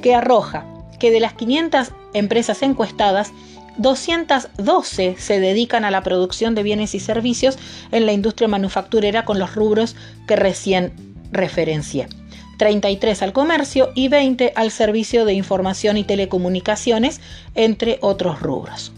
que 0.00 0.14
arroja 0.14 0.64
que 1.00 1.10
de 1.10 1.18
las 1.18 1.32
500 1.32 1.92
empresas 2.12 2.62
encuestadas, 2.62 3.32
212 3.78 5.16
se 5.18 5.40
dedican 5.40 5.84
a 5.84 5.90
la 5.90 6.02
producción 6.02 6.54
de 6.54 6.62
bienes 6.62 6.94
y 6.94 7.00
servicios 7.00 7.58
en 7.90 8.06
la 8.06 8.12
industria 8.12 8.46
manufacturera 8.46 9.24
con 9.24 9.40
los 9.40 9.54
rubros 9.54 9.96
que 10.28 10.36
recién 10.36 10.92
referencié. 11.32 12.08
33 12.58 13.22
al 13.22 13.32
comercio 13.32 13.88
y 13.94 14.08
20 14.08 14.52
al 14.54 14.70
servicio 14.70 15.24
de 15.24 15.32
información 15.32 15.96
y 15.96 16.04
telecomunicaciones, 16.04 17.20
entre 17.54 17.98
otros 18.02 18.40
rubros. 18.40 18.92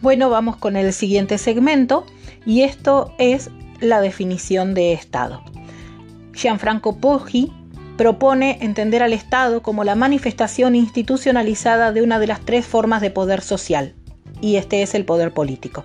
Bueno, 0.00 0.30
vamos 0.30 0.56
con 0.56 0.76
el 0.76 0.94
siguiente 0.94 1.36
segmento 1.36 2.06
y 2.46 2.62
esto 2.62 3.14
es 3.18 3.50
la 3.80 4.00
definición 4.00 4.74
de 4.74 4.92
Estado. 4.92 5.42
Gianfranco 6.32 6.96
Poggi 6.96 7.52
propone 7.96 8.58
entender 8.62 9.02
al 9.02 9.12
Estado 9.12 9.62
como 9.62 9.84
la 9.84 9.94
manifestación 9.94 10.74
institucionalizada 10.74 11.92
de 11.92 12.02
una 12.02 12.18
de 12.18 12.26
las 12.26 12.40
tres 12.40 12.66
formas 12.66 13.02
de 13.02 13.10
poder 13.10 13.42
social, 13.42 13.94
y 14.40 14.56
este 14.56 14.82
es 14.82 14.94
el 14.94 15.04
poder 15.04 15.32
político. 15.32 15.84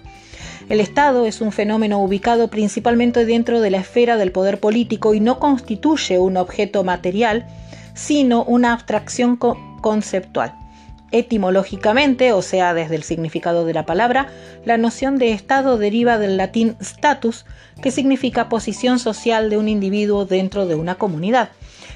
El 0.70 0.80
Estado 0.80 1.26
es 1.26 1.42
un 1.42 1.52
fenómeno 1.52 2.00
ubicado 2.00 2.50
principalmente 2.50 3.26
dentro 3.26 3.62
de 3.62 3.70
la 3.70 3.78
esfera 3.78 4.18
del 4.18 4.32
poder 4.32 4.60
político 4.60 5.14
y 5.14 5.20
no 5.20 5.40
constituye 5.40 6.18
un 6.18 6.38
objeto 6.38 6.84
material, 6.84 7.46
sino 7.94 8.44
una 8.44 8.74
abstracción 8.74 9.38
conceptual. 9.38 10.65
Etimológicamente, 11.12 12.34
o 12.34 12.42
sea, 12.42 12.74
desde 12.74 12.96
el 12.96 13.04
significado 13.04 13.66
de 13.66 13.74
la 13.74 13.86
palabra, 13.86 14.28
la 14.66 14.78
noción 14.78 15.18
de 15.18 15.32
Estado 15.32 15.78
deriva 15.78 16.18
del 16.18 16.38
latín 16.38 16.76
status, 16.80 17.46
que 17.82 17.92
significa 17.92 18.50
posición 18.50 19.00
social 19.00 19.50
de 19.50 19.58
un 19.58 19.70
individuo 19.70 20.26
dentro 20.26 20.66
de 20.66 20.76
una 20.76 20.96
comunidad. 20.96 21.50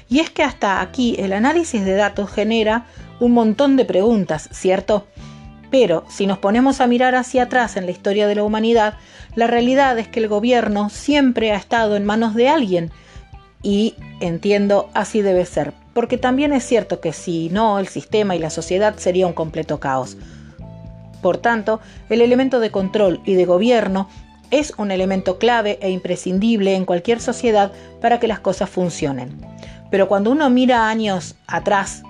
Y 0.08 0.20
es 0.20 0.30
que 0.30 0.42
hasta 0.42 0.80
aquí 0.80 1.16
el 1.18 1.32
análisis 1.32 1.84
de 1.84 1.94
datos 1.94 2.30
genera 2.30 2.86
un 3.20 3.32
montón 3.32 3.76
de 3.76 3.84
preguntas, 3.84 4.48
¿cierto? 4.52 5.06
Pero 5.70 6.04
si 6.08 6.26
nos 6.26 6.38
ponemos 6.38 6.80
a 6.80 6.86
mirar 6.86 7.14
hacia 7.14 7.44
atrás 7.44 7.76
en 7.76 7.86
la 7.86 7.92
historia 7.92 8.26
de 8.26 8.34
la 8.34 8.42
humanidad, 8.42 8.94
la 9.34 9.46
realidad 9.46 9.98
es 9.98 10.08
que 10.08 10.20
el 10.20 10.28
gobierno 10.28 10.90
siempre 10.90 11.52
ha 11.52 11.56
estado 11.56 11.96
en 11.96 12.04
manos 12.04 12.34
de 12.34 12.48
alguien. 12.48 12.90
Y 13.62 13.94
entiendo, 14.20 14.90
así 14.94 15.22
debe 15.22 15.46
ser. 15.46 15.72
Porque 16.00 16.16
también 16.16 16.54
es 16.54 16.64
cierto 16.64 16.98
que 16.98 17.12
si 17.12 17.50
no, 17.50 17.78
el 17.78 17.86
sistema 17.86 18.34
y 18.34 18.38
la 18.38 18.48
sociedad 18.48 18.96
sería 18.96 19.26
un 19.26 19.34
completo 19.34 19.80
caos. 19.80 20.16
Por 21.20 21.36
tanto, 21.36 21.78
el 22.08 22.22
elemento 22.22 22.58
de 22.58 22.70
control 22.70 23.20
y 23.26 23.34
de 23.34 23.44
gobierno 23.44 24.08
es 24.50 24.72
un 24.78 24.92
elemento 24.92 25.36
clave 25.36 25.78
e 25.82 25.90
imprescindible 25.90 26.74
en 26.74 26.86
cualquier 26.86 27.20
sociedad 27.20 27.70
para 28.00 28.18
que 28.18 28.28
las 28.28 28.40
cosas 28.40 28.70
funcionen. 28.70 29.44
Pero 29.90 30.08
cuando 30.08 30.30
uno 30.30 30.48
mira 30.48 30.88
años 30.88 31.34
atrás, 31.46 32.02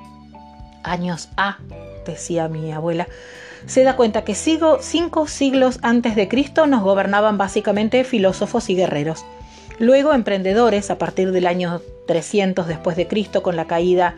años 0.85 1.28
A, 1.37 1.59
decía 2.06 2.47
mi 2.47 2.70
abuela, 2.70 3.09
se 3.66 3.82
da 3.82 3.97
cuenta 3.97 4.23
que 4.23 4.37
cinco 4.37 5.26
siglos 5.26 5.80
antes 5.82 6.14
de 6.14 6.28
Cristo 6.28 6.68
nos 6.68 6.85
gobernaban 6.85 7.38
básicamente 7.38 8.04
filósofos 8.04 8.70
y 8.70 8.76
guerreros. 8.76 9.25
Luego 9.80 10.12
emprendedores 10.12 10.90
a 10.90 10.99
partir 10.99 11.32
del 11.32 11.46
año 11.46 11.80
300 12.06 12.68
después 12.68 12.99
de 12.99 13.08
Cristo 13.08 13.42
con 13.42 13.56
la 13.56 13.66
caída, 13.66 14.14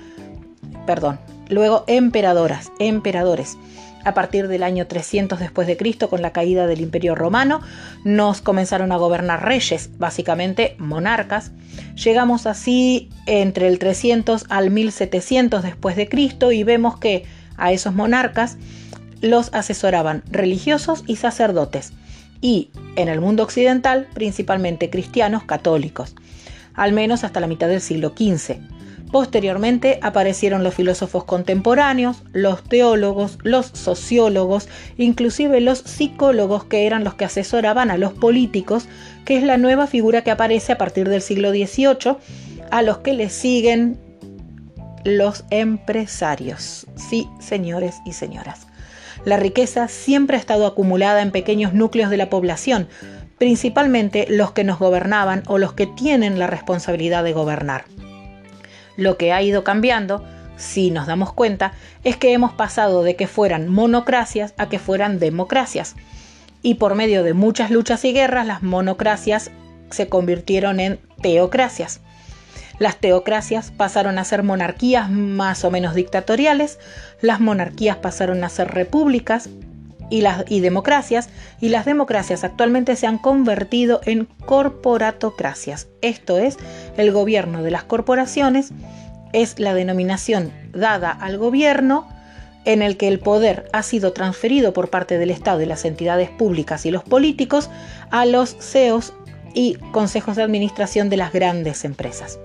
perdón, 0.87 1.21
luego 1.49 1.85
emperadoras, 1.87 2.73
emperadores 2.81 3.57
a 4.05 4.13
partir 4.13 4.49
del 4.49 4.65
año 4.65 4.89
300 4.89 5.39
después 5.39 5.69
de 5.69 5.77
Cristo 5.77 6.11
con 6.11 6.21
la 6.21 6.33
caída 6.33 6.67
del 6.67 6.81
Imperio 6.81 7.15
Romano, 7.15 7.61
nos 8.03 8.41
comenzaron 8.41 8.91
a 8.91 8.97
gobernar 8.97 9.45
reyes, 9.45 9.91
básicamente 9.99 10.75
monarcas. 10.79 11.53
Llegamos 11.95 12.47
así 12.47 13.09
entre 13.27 13.69
el 13.69 13.79
300 13.79 14.47
al 14.49 14.71
1700 14.73 15.63
después 15.63 15.95
de 15.95 16.09
Cristo 16.09 16.51
y 16.51 16.65
vemos 16.65 16.99
que 16.99 17.25
a 17.57 17.71
esos 17.71 17.95
monarcas 17.95 18.57
los 19.21 19.55
asesoraban 19.55 20.25
religiosos 20.29 21.05
y 21.07 21.15
sacerdotes 21.15 21.93
y 22.43 22.71
en 22.97 23.09
el 23.09 23.23
mundo 23.23 23.43
occidental 23.43 24.09
principalmente 24.13 24.91
cristianos 24.91 25.45
católicos, 25.45 26.15
al 26.75 26.93
menos 26.93 27.25
hasta 27.25 27.41
la 27.41 27.47
mitad 27.47 27.69
del 27.69 27.81
siglo 27.81 28.11
XV. 28.11 28.59
Posteriormente 29.11 29.99
aparecieron 30.01 30.65
los 30.65 30.75
filósofos 30.75 31.25
contemporáneos, 31.25 32.23
los 32.33 32.65
teólogos, 32.65 33.39
los 33.43 33.67
sociólogos, 33.67 34.69
inclusive 34.97 35.61
los 35.61 35.81
psicólogos 35.81 36.65
que 36.65 36.87
eran 36.87 37.05
los 37.05 37.15
que 37.15 37.27
asesoraban 37.27 37.91
a 37.91 37.99
los 37.99 38.15
políticos, 38.15 38.89
que 39.27 39.37
es 39.37 39.43
la 39.43 39.59
nueva 39.59 39.87
figura 39.87 40.25
que 40.25 40.31
aparece 40.31 40.73
a 40.73 40.79
partir 40.79 41.11
del 41.11 41.21
siglo 41.21 41.51
XVIII, 41.51 42.17
a 42.71 42.81
los 42.81 42.99
que 42.99 43.13
le 43.13 43.29
siguen 43.29 44.01
los 45.05 45.45
empresarios. 45.51 46.87
Sí, 46.97 47.29
señores 47.39 47.97
y 48.07 48.15
señoras. 48.15 48.67
La 49.25 49.37
riqueza 49.37 49.87
siempre 49.89 50.37
ha 50.37 50.41
estado 50.41 50.67
acumulada 50.67 51.23
en 51.23 51.31
pequeños 51.31 51.75
núcleos 51.75 52.11
de 52.11 52.17
la 52.17 52.29
población, 52.29 52.89
principalmente 53.39 54.27
los 54.29 54.53
que 54.53 54.65
nos 54.65 54.79
gobernaban 54.79 55.43
o 55.47 55.59
los 55.59 55.73
que 55.73 55.87
tienen 55.87 56.39
la 56.39 56.49
responsabilidad 56.49 57.23
de 57.23 57.33
gobernar. 57.33 57.85
Lo 58.97 59.17
que 59.17 59.33
ha 59.33 59.41
ido 59.43 59.65
cambiando, 59.65 60.25
si 60.57 60.91
nos 60.91 61.07
damos 61.07 61.33
cuenta, 61.33 61.73
es 62.05 62.17
que 62.17 62.33
hemos 62.33 62.53
pasado 62.53 63.03
de 63.03 63.17
que 63.17 63.27
fueran 63.27 63.69
monocracias 63.69 64.55
a 64.59 64.69
que 64.69 64.79
fueran 64.79 65.19
democracias. 65.19 65.95
Y 66.63 66.75
por 66.75 66.95
medio 66.95 67.23
de 67.23 67.35
muchas 67.35 67.71
luchas 67.71 68.05
y 68.05 68.13
guerras, 68.13 68.47
las 68.47 68.63
monocracias 68.63 69.51
se 69.91 70.09
convirtieron 70.09 70.81
en 70.81 71.01
teocracias. 71.21 72.01
Las 72.83 72.97
teocracias 72.97 73.71
pasaron 73.71 74.19
a 74.19 74.25
ser 74.25 74.43
monarquías 74.43 75.09
más 75.09 75.65
o 75.65 75.71
menos 75.71 75.95
dictatoriales, 75.95 76.81
las 77.21 77.39
monarquías 77.39 77.99
pasaron 77.99 78.43
a 78.43 78.49
ser 78.49 78.75
repúblicas 78.75 79.49
y, 80.11 80.23
las, 80.23 80.43
y 80.49 80.59
democracias, 80.59 81.29
y 81.61 81.69
las 81.69 81.85
democracias 81.85 82.43
actualmente 82.43 82.97
se 82.97 83.07
han 83.07 83.19
convertido 83.19 84.01
en 84.05 84.27
corporatocracias. 84.47 85.87
Esto 86.01 86.39
es, 86.39 86.57
el 86.97 87.13
gobierno 87.13 87.63
de 87.63 87.71
las 87.71 87.85
corporaciones 87.85 88.73
es 89.33 89.61
la 89.61 89.75
denominación 89.75 90.53
dada 90.73 91.13
al 91.13 91.39
gobierno 91.39 92.09
en 92.65 92.83
el 92.83 92.97
que 92.97 93.07
el 93.07 93.21
poder 93.21 93.71
ha 93.73 93.85
sido 93.85 94.13
transferido 94.13 94.73
por 94.73 94.91
parte 94.91 95.19
del 95.19 95.31
Estado 95.31 95.63
y 95.63 95.67
las 95.67 95.85
entidades 95.85 96.31
públicas 96.31 96.85
y 96.85 96.91
los 96.91 97.05
políticos 97.05 97.71
a 98.11 98.27
los 98.27 98.57
CEOs 98.59 99.13
y 99.55 99.75
consejos 99.93 100.35
de 100.35 100.43
administración 100.43 101.11
de 101.11 101.19
las 101.19 101.33
grandes 101.33 101.85
empresas. 101.85 102.41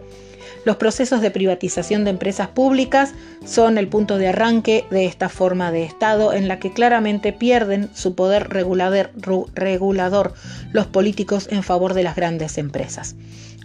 Los 0.68 0.76
procesos 0.76 1.22
de 1.22 1.32
privatización 1.32 2.04
de 2.04 2.10
empresas 2.10 2.50
públicas 2.50 3.14
son 3.46 3.78
el 3.78 3.88
punto 3.88 4.18
de 4.18 4.28
arranque 4.28 4.84
de 4.92 5.06
esta 5.06 5.30
forma 5.30 5.72
de 5.72 5.86
Estado 5.86 6.34
en 6.34 6.50
la 6.50 6.60
que 6.60 6.74
claramente 6.74 7.32
pierden 7.32 7.90
su 7.94 8.16
poder 8.16 8.50
regulador, 8.50 10.34
los 10.74 10.88
políticos 10.88 11.48
en 11.52 11.64
favor 11.64 11.94
de 11.94 12.04
las 12.04 12.18
grandes 12.18 12.58
empresas. 12.58 13.16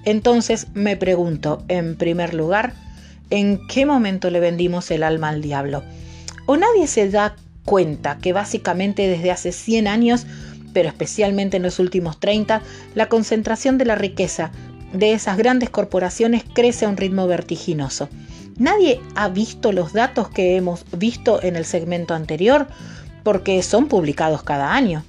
Entonces 0.04 0.68
me 0.75 0.97
pregunto, 0.97 1.64
en 1.66 1.97
primer 1.97 2.35
lugar, 2.35 2.73
¿en 3.30 3.66
qué 3.66 3.85
momento 3.85 4.30
le 4.30 4.38
vendimos 4.38 4.88
el 4.92 5.02
alma 5.02 5.30
al 5.30 5.42
diablo? 5.42 5.82
¿O 6.47 6.56
nadie 6.56 6.87
se 6.87 7.11
da 7.11 7.35
cuenta 7.64 8.18
que 8.18 8.32
básicamente 8.32 9.09
desde 9.09 9.32
hace 9.32 9.50
100 9.50 9.88
años 9.88 10.25
pero 10.73 10.88
especialmente 10.88 11.59
en 11.59 11.62
los 11.62 11.78
últimos 11.78 12.18
30, 12.18 12.62
la 12.94 13.09
concentración 13.09 13.78
de 13.78 13.85
la 13.85 13.94
riqueza 13.94 14.52
de 14.93 15.13
esas 15.13 15.37
grandes 15.37 15.71
corporaciones 15.71 16.45
crece 16.53 16.85
a 16.85 16.89
un 16.89 16.97
ritmo 16.97 17.27
vertiginoso. 17.27 18.09
Nadie 18.59 19.01
ha 19.15 19.29
visto 19.29 19.73
los 19.73 19.93
datos 19.93 20.29
que 20.29 20.57
hemos 20.57 20.85
visto 20.93 21.43
en 21.43 21.57
el 21.57 21.65
segmento 21.65 22.15
anterior 22.15 22.69
porque 23.23 23.63
son 23.63 23.89
publicados 23.89 24.43
cada 24.43 24.75
año. 24.75 25.05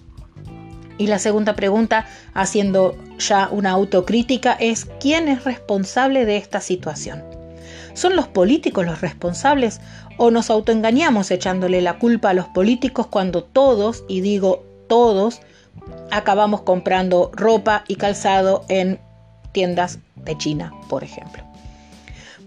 Y 0.98 1.08
la 1.08 1.20
segunda 1.20 1.56
pregunta, 1.56 2.06
haciendo 2.34 2.96
ya 3.18 3.50
una 3.52 3.72
autocrítica, 3.72 4.54
es 4.54 4.88
¿quién 5.00 5.28
es 5.28 5.44
responsable 5.44 6.26
de 6.26 6.38
esta 6.38 6.62
situación? 6.62 7.24
¿Son 7.94 8.16
los 8.16 8.28
políticos 8.28 8.86
los 8.86 9.02
responsables 9.02 9.82
o 10.18 10.32
nos 10.32 10.50
autoengañamos 10.50 11.32
echándole 11.32 11.82
la 11.82 11.98
culpa 12.00 12.30
a 12.30 12.34
los 12.34 12.48
políticos 12.48 13.08
cuando 13.08 13.44
todos, 13.44 14.04
y 14.08 14.22
digo 14.22 14.64
todos, 14.88 15.42
acabamos 16.12 16.62
comprando 16.62 17.32
ropa 17.34 17.84
y 17.88 17.96
calzado 17.96 18.66
en 18.70 19.00
tiendas 19.54 20.00
de 20.16 20.38
China, 20.38 20.74
por 20.90 21.04
ejemplo. 21.06 21.44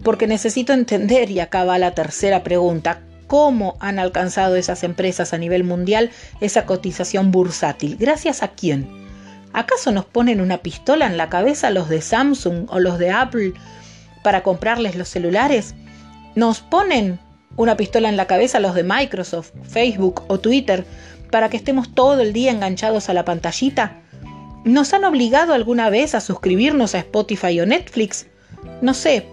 Porque 0.02 0.26
necesito 0.26 0.75
entender, 0.75 1.30
y 1.30 1.40
acá 1.40 1.64
va 1.64 1.78
la 1.78 1.92
tercera 1.92 2.42
pregunta, 2.42 3.00
cómo 3.26 3.76
han 3.80 3.98
alcanzado 3.98 4.56
esas 4.56 4.84
empresas 4.84 5.32
a 5.32 5.38
nivel 5.38 5.64
mundial 5.64 6.10
esa 6.40 6.66
cotización 6.66 7.30
bursátil. 7.30 7.96
¿Gracias 7.98 8.42
a 8.42 8.48
quién? 8.48 8.88
¿Acaso 9.52 9.90
nos 9.90 10.04
ponen 10.04 10.40
una 10.40 10.58
pistola 10.58 11.06
en 11.06 11.16
la 11.16 11.28
cabeza 11.28 11.70
los 11.70 11.88
de 11.88 12.02
Samsung 12.02 12.66
o 12.68 12.78
los 12.78 12.98
de 12.98 13.10
Apple 13.10 13.54
para 14.22 14.42
comprarles 14.42 14.96
los 14.96 15.08
celulares? 15.08 15.75
¿Nos 16.34 16.60
ponen 16.60 17.18
una 17.56 17.76
pistola 17.76 18.08
en 18.08 18.16
la 18.16 18.26
cabeza 18.26 18.60
los 18.60 18.75
de 18.75 18.84
Microsoft, 18.84 19.52
Facebook 19.62 20.25
o 20.28 20.38
Twitter 20.38 20.84
para 21.30 21.48
que 21.48 21.56
estemos 21.56 21.94
todo 21.94 22.20
el 22.20 22.32
día 22.32 22.50
enganchados 22.50 23.08
a 23.08 23.14
la 23.14 23.25
pantallita? 23.25 24.02
¿Nos 24.66 24.92
han 24.94 25.04
obligado 25.04 25.54
alguna 25.54 25.90
vez 25.90 26.16
a 26.16 26.20
suscribirnos 26.20 26.96
a 26.96 26.99
Spotify 26.99 27.61
o 27.61 27.66
Netflix? 27.66 28.26
No 28.80 28.94
sé, 28.94 29.25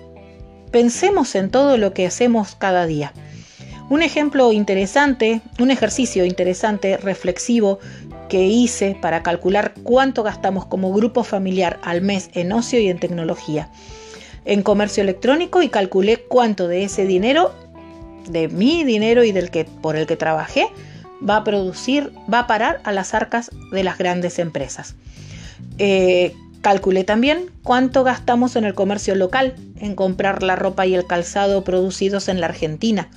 pensemos 0.69 1.33
en 1.33 1.49
todo 1.49 1.77
lo 1.77 1.91
que 1.91 2.05
hacemos 2.05 2.53
cada 2.53 2.85
día. 2.85 3.13
Un 3.89 4.03
ejemplo 4.03 4.51
interesante, 4.51 5.41
un 5.59 5.71
ejercicio 5.71 6.23
interesante, 6.23 6.97
reflexivo, 6.97 7.79
que 8.29 8.45
hice 8.45 8.95
para 9.01 9.23
calcular 9.23 9.73
cuánto 9.81 10.21
gastamos 10.21 10.67
como 10.67 10.93
grupo 10.93 11.23
familiar 11.23 11.79
al 11.81 12.03
mes 12.03 12.29
en 12.35 12.51
ocio 12.51 12.79
y 12.79 12.89
en 12.89 12.99
tecnología. 12.99 13.71
En 14.45 14.61
comercio 14.61 15.01
electrónico 15.01 15.63
y 15.63 15.69
calculé 15.69 16.17
cuánto 16.17 16.67
de 16.67 16.83
ese 16.83 17.07
dinero, 17.07 17.55
de 18.29 18.49
mi 18.49 18.83
dinero 18.83 19.23
y 19.23 19.31
del 19.31 19.49
que 19.49 19.65
por 19.65 19.95
el 19.95 20.05
que 20.05 20.15
trabajé, 20.15 20.67
va 21.27 21.37
a 21.37 21.43
producir, 21.43 22.11
va 22.31 22.39
a 22.39 22.47
parar 22.47 22.81
a 22.83 22.91
las 22.91 23.13
arcas 23.13 23.51
de 23.71 23.83
las 23.83 23.97
grandes 23.97 24.39
empresas. 24.39 24.95
Eh, 25.77 26.33
Calculé 26.63 27.03
también 27.03 27.51
cuánto 27.61 28.05
gastamos 28.05 28.55
en 28.55 28.63
el 28.63 28.73
comercio 28.73 29.15
local, 29.15 29.53
en 29.81 29.95
comprar 29.95 30.43
la 30.43 30.55
ropa 30.55 30.85
y 30.85 30.95
el 30.95 31.05
calzado 31.05 31.65
producidos 31.65 32.29
en 32.29 32.39
la 32.39 32.47
Argentina, 32.47 33.09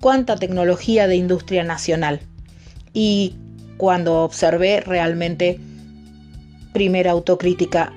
cuánta 0.00 0.36
tecnología 0.36 1.08
de 1.08 1.16
industria 1.16 1.64
nacional. 1.64 2.20
Y 2.92 3.34
cuando 3.78 4.22
observé 4.22 4.80
realmente, 4.80 5.58
primera 6.72 7.10
autocrítica, 7.10 7.92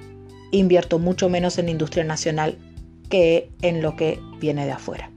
invierto 0.51 0.97
mucho 0.97 1.29
menos 1.29 1.59
en 1.59 1.69
industria 1.69 2.03
nacional 2.03 2.57
que 3.07 3.51
en 3.61 3.83
lo 3.83 3.95
que 3.95 4.19
viene 4.39 4.65
de 4.65 4.71
afuera. 4.71 5.11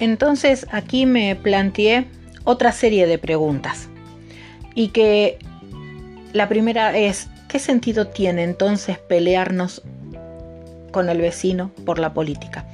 Entonces 0.00 0.66
aquí 0.72 1.06
me 1.06 1.36
planteé 1.36 2.06
otra 2.44 2.72
serie 2.72 3.06
de 3.06 3.18
preguntas 3.18 3.88
y 4.74 4.88
que 4.88 5.38
la 6.32 6.48
primera 6.48 6.96
es, 6.96 7.28
¿qué 7.48 7.58
sentido 7.58 8.06
tiene 8.08 8.42
entonces 8.42 8.98
pelearnos 8.98 9.82
con 10.90 11.08
el 11.10 11.18
vecino 11.18 11.70
por 11.84 11.98
la 11.98 12.14
política? 12.14 12.66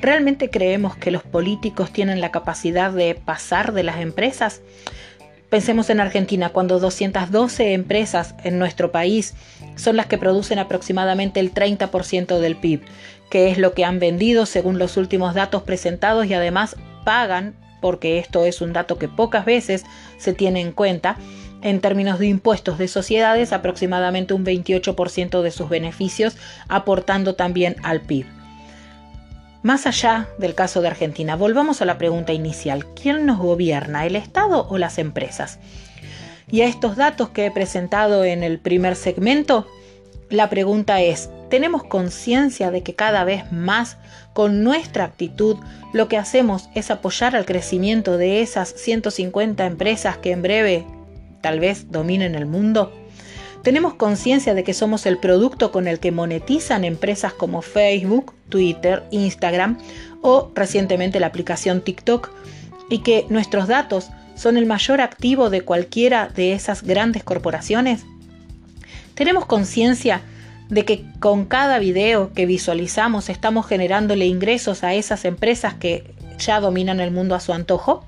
¿Realmente 0.00 0.50
creemos 0.50 0.96
que 0.96 1.12
los 1.12 1.22
políticos 1.22 1.92
tienen 1.92 2.20
la 2.20 2.32
capacidad 2.32 2.90
de 2.90 3.14
pasar 3.14 3.72
de 3.72 3.84
las 3.84 4.00
empresas? 4.00 4.60
Pensemos 5.48 5.90
en 5.90 6.00
Argentina, 6.00 6.48
cuando 6.48 6.80
212 6.80 7.74
empresas 7.74 8.34
en 8.42 8.58
nuestro 8.58 8.90
país 8.90 9.34
son 9.76 9.96
las 9.96 10.06
que 10.06 10.18
producen 10.18 10.58
aproximadamente 10.58 11.38
el 11.38 11.54
30% 11.54 12.38
del 12.38 12.56
PIB, 12.56 12.80
que 13.32 13.50
es 13.50 13.56
lo 13.56 13.72
que 13.72 13.86
han 13.86 13.98
vendido 13.98 14.44
según 14.44 14.78
los 14.78 14.98
últimos 14.98 15.32
datos 15.32 15.62
presentados 15.62 16.26
y 16.26 16.34
además 16.34 16.76
pagan, 17.02 17.54
porque 17.80 18.18
esto 18.18 18.44
es 18.44 18.60
un 18.60 18.74
dato 18.74 18.98
que 18.98 19.08
pocas 19.08 19.46
veces 19.46 19.84
se 20.18 20.34
tiene 20.34 20.60
en 20.60 20.70
cuenta, 20.70 21.16
en 21.62 21.80
términos 21.80 22.18
de 22.18 22.26
impuestos 22.26 22.76
de 22.76 22.88
sociedades 22.88 23.54
aproximadamente 23.54 24.34
un 24.34 24.44
28% 24.44 25.40
de 25.40 25.50
sus 25.50 25.70
beneficios, 25.70 26.36
aportando 26.68 27.34
también 27.34 27.76
al 27.82 28.02
PIB. 28.02 28.26
Más 29.62 29.86
allá 29.86 30.28
del 30.36 30.54
caso 30.54 30.82
de 30.82 30.88
Argentina, 30.88 31.34
volvamos 31.34 31.80
a 31.80 31.86
la 31.86 31.96
pregunta 31.96 32.34
inicial. 32.34 32.84
¿Quién 32.94 33.24
nos 33.24 33.38
gobierna, 33.38 34.04
el 34.04 34.14
Estado 34.14 34.68
o 34.68 34.76
las 34.76 34.98
empresas? 34.98 35.58
Y 36.50 36.60
a 36.60 36.66
estos 36.66 36.96
datos 36.96 37.30
que 37.30 37.46
he 37.46 37.50
presentado 37.50 38.24
en 38.24 38.42
el 38.42 38.58
primer 38.58 38.94
segmento, 38.94 39.66
la 40.28 40.50
pregunta 40.50 41.00
es, 41.00 41.30
¿tenemos 41.52 41.84
conciencia 41.84 42.70
de 42.70 42.82
que 42.82 42.94
cada 42.94 43.24
vez 43.24 43.52
más 43.52 43.98
con 44.32 44.64
nuestra 44.64 45.04
actitud 45.04 45.58
lo 45.92 46.08
que 46.08 46.16
hacemos 46.16 46.70
es 46.74 46.90
apoyar 46.90 47.36
al 47.36 47.44
crecimiento 47.44 48.16
de 48.16 48.40
esas 48.40 48.70
150 48.70 49.66
empresas 49.66 50.16
que 50.16 50.30
en 50.30 50.40
breve 50.40 50.86
tal 51.42 51.60
vez 51.60 51.90
dominen 51.92 52.36
el 52.36 52.46
mundo? 52.46 52.90
¿Tenemos 53.62 53.92
conciencia 53.92 54.54
de 54.54 54.64
que 54.64 54.72
somos 54.72 55.04
el 55.04 55.18
producto 55.18 55.72
con 55.72 55.88
el 55.88 56.00
que 56.00 56.10
monetizan 56.10 56.84
empresas 56.84 57.34
como 57.34 57.60
Facebook, 57.60 58.32
Twitter, 58.48 59.02
Instagram 59.10 59.78
o 60.22 60.50
recientemente 60.54 61.20
la 61.20 61.26
aplicación 61.26 61.82
TikTok 61.82 62.30
y 62.88 63.00
que 63.00 63.26
nuestros 63.28 63.68
datos 63.68 64.08
son 64.36 64.56
el 64.56 64.64
mayor 64.64 65.02
activo 65.02 65.50
de 65.50 65.60
cualquiera 65.60 66.28
de 66.28 66.54
esas 66.54 66.82
grandes 66.82 67.22
corporaciones? 67.24 68.06
¿Tenemos 69.14 69.44
conciencia 69.44 70.22
de 70.72 70.86
que 70.86 71.04
con 71.20 71.44
cada 71.44 71.78
video 71.78 72.32
que 72.32 72.46
visualizamos 72.46 73.28
estamos 73.28 73.66
generándole 73.66 74.24
ingresos 74.24 74.82
a 74.84 74.94
esas 74.94 75.26
empresas 75.26 75.74
que 75.74 76.14
ya 76.38 76.60
dominan 76.60 76.98
el 76.98 77.10
mundo 77.10 77.34
a 77.34 77.40
su 77.40 77.52
antojo? 77.52 78.06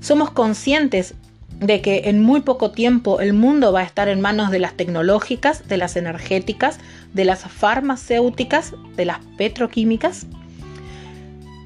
¿Somos 0.00 0.30
conscientes 0.30 1.14
de 1.58 1.80
que 1.82 2.02
en 2.04 2.22
muy 2.22 2.42
poco 2.42 2.70
tiempo 2.70 3.20
el 3.20 3.32
mundo 3.32 3.72
va 3.72 3.80
a 3.80 3.82
estar 3.82 4.08
en 4.08 4.20
manos 4.20 4.52
de 4.52 4.60
las 4.60 4.74
tecnológicas, 4.74 5.66
de 5.66 5.78
las 5.78 5.96
energéticas, 5.96 6.78
de 7.12 7.24
las 7.24 7.40
farmacéuticas, 7.40 8.72
de 8.94 9.06
las 9.06 9.18
petroquímicas? 9.36 10.28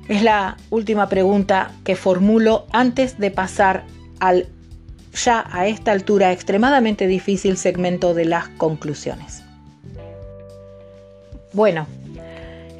Es 0.08 0.22
la 0.22 0.56
última 0.70 1.10
pregunta 1.10 1.70
que 1.84 1.96
formulo 1.96 2.66
antes 2.72 3.18
de 3.18 3.30
pasar 3.30 3.84
al 4.20 4.46
ya 5.22 5.46
a 5.52 5.66
esta 5.66 5.92
altura 5.92 6.32
extremadamente 6.32 7.06
difícil 7.06 7.58
segmento 7.58 8.14
de 8.14 8.24
las 8.24 8.48
conclusiones. 8.48 9.43
Bueno, 11.54 11.86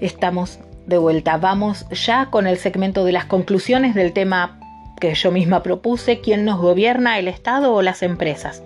estamos 0.00 0.58
de 0.86 0.98
vuelta. 0.98 1.36
Vamos 1.36 1.86
ya 1.90 2.26
con 2.26 2.48
el 2.48 2.58
segmento 2.58 3.04
de 3.04 3.12
las 3.12 3.24
conclusiones 3.24 3.94
del 3.94 4.12
tema 4.12 4.58
que 4.98 5.14
yo 5.14 5.30
misma 5.30 5.62
propuse, 5.62 6.20
quién 6.20 6.44
nos 6.44 6.60
gobierna, 6.60 7.20
el 7.20 7.28
Estado 7.28 7.72
o 7.72 7.82
las 7.82 8.02
empresas. 8.02 8.64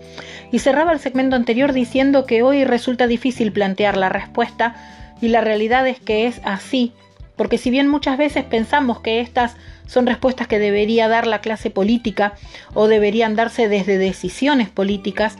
Y 0.50 0.60
cerraba 0.60 0.92
el 0.92 0.98
segmento 0.98 1.36
anterior 1.36 1.74
diciendo 1.74 2.24
que 2.24 2.42
hoy 2.42 2.64
resulta 2.64 3.06
difícil 3.06 3.52
plantear 3.52 3.98
la 3.98 4.08
respuesta 4.08 4.76
y 5.20 5.28
la 5.28 5.42
realidad 5.42 5.86
es 5.86 6.00
que 6.00 6.26
es 6.26 6.40
así, 6.42 6.94
porque 7.36 7.58
si 7.58 7.68
bien 7.68 7.86
muchas 7.86 8.16
veces 8.16 8.44
pensamos 8.44 9.00
que 9.00 9.20
estas 9.20 9.56
son 9.86 10.06
respuestas 10.06 10.46
que 10.48 10.58
debería 10.58 11.08
dar 11.08 11.26
la 11.26 11.42
clase 11.42 11.68
política 11.68 12.32
o 12.72 12.88
deberían 12.88 13.36
darse 13.36 13.68
desde 13.68 13.98
decisiones 13.98 14.70
políticas, 14.70 15.36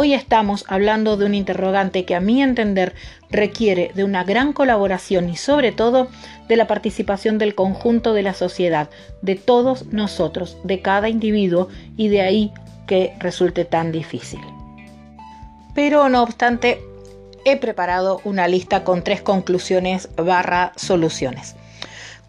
Hoy 0.00 0.14
estamos 0.14 0.64
hablando 0.68 1.16
de 1.16 1.26
un 1.26 1.34
interrogante 1.34 2.04
que 2.04 2.14
a 2.14 2.20
mi 2.20 2.40
entender 2.40 2.94
requiere 3.30 3.90
de 3.96 4.04
una 4.04 4.22
gran 4.22 4.52
colaboración 4.52 5.28
y 5.28 5.34
sobre 5.34 5.72
todo 5.72 6.06
de 6.46 6.54
la 6.54 6.68
participación 6.68 7.36
del 7.36 7.56
conjunto 7.56 8.14
de 8.14 8.22
la 8.22 8.32
sociedad, 8.32 8.90
de 9.22 9.34
todos 9.34 9.86
nosotros, 9.86 10.56
de 10.62 10.82
cada 10.82 11.08
individuo 11.08 11.66
y 11.96 12.06
de 12.06 12.20
ahí 12.20 12.52
que 12.86 13.12
resulte 13.18 13.64
tan 13.64 13.90
difícil. 13.90 14.38
Pero 15.74 16.08
no 16.08 16.22
obstante, 16.22 16.80
he 17.44 17.56
preparado 17.56 18.20
una 18.22 18.46
lista 18.46 18.84
con 18.84 19.02
tres 19.02 19.20
conclusiones 19.20 20.10
barra 20.14 20.74
soluciones. 20.76 21.56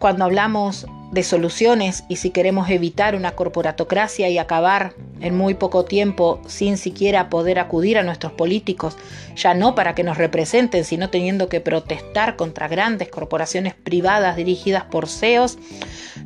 Cuando 0.00 0.24
hablamos 0.24 0.88
de 1.10 1.22
soluciones 1.24 2.04
y 2.08 2.16
si 2.16 2.30
queremos 2.30 2.70
evitar 2.70 3.16
una 3.16 3.32
corporatocracia 3.32 4.28
y 4.28 4.38
acabar 4.38 4.94
en 5.20 5.36
muy 5.36 5.54
poco 5.54 5.84
tiempo 5.84 6.40
sin 6.46 6.78
siquiera 6.78 7.28
poder 7.28 7.58
acudir 7.58 7.98
a 7.98 8.02
nuestros 8.02 8.32
políticos, 8.32 8.96
ya 9.34 9.54
no 9.54 9.74
para 9.74 9.94
que 9.94 10.04
nos 10.04 10.18
representen, 10.18 10.84
sino 10.84 11.10
teniendo 11.10 11.48
que 11.48 11.60
protestar 11.60 12.36
contra 12.36 12.68
grandes 12.68 13.08
corporaciones 13.08 13.74
privadas 13.74 14.36
dirigidas 14.36 14.84
por 14.84 15.08
CEOs, 15.08 15.58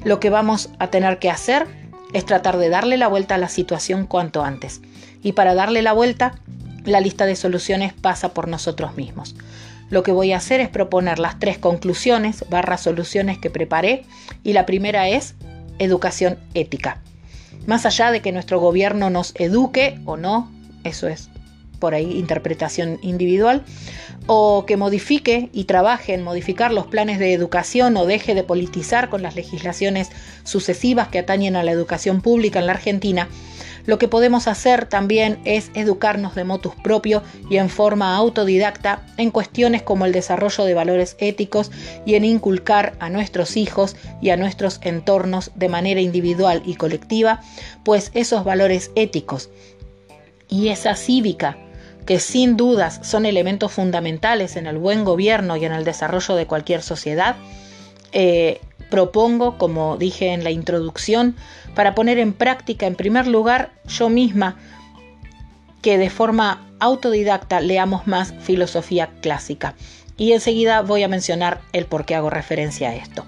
lo 0.04 0.20
que 0.20 0.30
vamos 0.30 0.70
a 0.78 0.88
tener 0.88 1.18
que 1.18 1.30
hacer 1.30 1.66
es 2.12 2.26
tratar 2.26 2.58
de 2.58 2.68
darle 2.68 2.96
la 2.96 3.08
vuelta 3.08 3.36
a 3.36 3.38
la 3.38 3.48
situación 3.48 4.06
cuanto 4.06 4.44
antes. 4.44 4.82
Y 5.22 5.32
para 5.32 5.54
darle 5.54 5.82
la 5.82 5.92
vuelta, 5.94 6.34
la 6.84 7.00
lista 7.00 7.24
de 7.26 7.36
soluciones 7.36 7.94
pasa 7.94 8.34
por 8.34 8.48
nosotros 8.48 8.96
mismos. 8.96 9.34
Lo 9.90 10.02
que 10.02 10.12
voy 10.12 10.32
a 10.32 10.38
hacer 10.38 10.60
es 10.60 10.68
proponer 10.68 11.18
las 11.18 11.38
tres 11.38 11.58
conclusiones 11.58 12.44
barra 12.48 12.78
soluciones 12.78 13.38
que 13.38 13.50
preparé 13.50 14.04
y 14.42 14.52
la 14.52 14.66
primera 14.66 15.08
es 15.08 15.34
educación 15.78 16.38
ética. 16.54 17.00
Más 17.66 17.86
allá 17.86 18.10
de 18.10 18.20
que 18.20 18.32
nuestro 18.32 18.60
gobierno 18.60 19.10
nos 19.10 19.34
eduque 19.36 20.00
o 20.04 20.16
no, 20.16 20.50
eso 20.84 21.08
es 21.08 21.30
por 21.78 21.94
ahí 21.94 22.18
interpretación 22.18 22.98
individual, 23.02 23.62
o 24.26 24.64
que 24.66 24.76
modifique 24.76 25.50
y 25.52 25.64
trabaje 25.64 26.14
en 26.14 26.22
modificar 26.22 26.72
los 26.72 26.86
planes 26.86 27.18
de 27.18 27.34
educación 27.34 27.96
o 27.96 28.06
deje 28.06 28.34
de 28.34 28.42
politizar 28.42 29.10
con 29.10 29.22
las 29.22 29.36
legislaciones 29.36 30.08
sucesivas 30.44 31.08
que 31.08 31.18
atañen 31.18 31.56
a 31.56 31.62
la 31.62 31.72
educación 31.72 32.22
pública 32.22 32.58
en 32.58 32.66
la 32.66 32.72
Argentina, 32.72 33.28
Lo 33.86 33.98
que 33.98 34.08
podemos 34.08 34.48
hacer 34.48 34.86
también 34.86 35.38
es 35.44 35.70
educarnos 35.74 36.34
de 36.34 36.44
motus 36.44 36.74
propio 36.76 37.22
y 37.50 37.58
en 37.58 37.68
forma 37.68 38.16
autodidacta 38.16 39.02
en 39.18 39.30
cuestiones 39.30 39.82
como 39.82 40.06
el 40.06 40.12
desarrollo 40.12 40.64
de 40.64 40.74
valores 40.74 41.16
éticos 41.18 41.70
y 42.06 42.14
en 42.14 42.24
inculcar 42.24 42.94
a 42.98 43.10
nuestros 43.10 43.56
hijos 43.56 43.96
y 44.22 44.30
a 44.30 44.36
nuestros 44.36 44.80
entornos 44.82 45.50
de 45.54 45.68
manera 45.68 46.00
individual 46.00 46.62
y 46.64 46.76
colectiva, 46.76 47.42
pues 47.84 48.10
esos 48.14 48.44
valores 48.44 48.90
éticos 48.94 49.50
y 50.48 50.68
esa 50.68 50.96
cívica 50.96 51.58
que 52.06 52.20
sin 52.20 52.56
dudas 52.56 53.00
son 53.02 53.26
elementos 53.26 53.72
fundamentales 53.72 54.56
en 54.56 54.66
el 54.66 54.78
buen 54.78 55.04
gobierno 55.04 55.56
y 55.56 55.64
en 55.64 55.72
el 55.72 55.84
desarrollo 55.84 56.34
de 56.34 56.46
cualquier 56.46 56.82
sociedad, 56.82 57.36
eh, 58.12 58.60
propongo, 58.90 59.58
como 59.58 59.96
dije 59.96 60.32
en 60.32 60.44
la 60.44 60.50
introducción, 60.50 61.34
para 61.74 61.94
poner 61.94 62.18
en 62.18 62.32
práctica, 62.32 62.86
en 62.86 62.94
primer 62.94 63.26
lugar, 63.26 63.72
yo 63.86 64.08
misma, 64.08 64.56
que 65.82 65.98
de 65.98 66.10
forma 66.10 66.66
autodidacta 66.80 67.60
leamos 67.60 68.06
más 68.06 68.34
filosofía 68.40 69.10
clásica. 69.20 69.74
Y 70.16 70.32
enseguida 70.32 70.82
voy 70.82 71.02
a 71.02 71.08
mencionar 71.08 71.60
el 71.72 71.86
por 71.86 72.04
qué 72.04 72.14
hago 72.14 72.30
referencia 72.30 72.90
a 72.90 72.94
esto. 72.94 73.26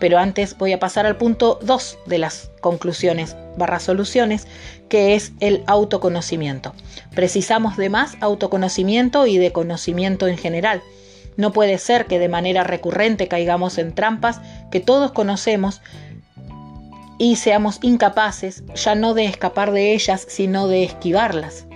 Pero 0.00 0.18
antes 0.18 0.58
voy 0.58 0.72
a 0.72 0.80
pasar 0.80 1.06
al 1.06 1.16
punto 1.16 1.58
2 1.62 1.98
de 2.06 2.18
las 2.18 2.50
conclusiones 2.60 3.36
barra 3.56 3.78
soluciones, 3.78 4.46
que 4.88 5.14
es 5.14 5.32
el 5.40 5.62
autoconocimiento. 5.66 6.74
Precisamos 7.14 7.76
de 7.76 7.88
más 7.88 8.16
autoconocimiento 8.20 9.26
y 9.26 9.38
de 9.38 9.52
conocimiento 9.52 10.26
en 10.26 10.36
general. 10.36 10.82
No 11.36 11.52
puede 11.52 11.78
ser 11.78 12.06
que 12.06 12.18
de 12.18 12.28
manera 12.28 12.64
recurrente 12.64 13.28
caigamos 13.28 13.78
en 13.78 13.94
trampas 13.94 14.40
que 14.70 14.80
todos 14.80 15.12
conocemos 15.12 15.80
y 17.18 17.36
seamos 17.36 17.78
incapaces 17.82 18.64
ya 18.74 18.94
no 18.94 19.14
de 19.14 19.26
escapar 19.26 19.72
de 19.72 19.94
ellas, 19.94 20.26
sino 20.28 20.68
de 20.68 20.84
esquivarlas. 20.84 21.66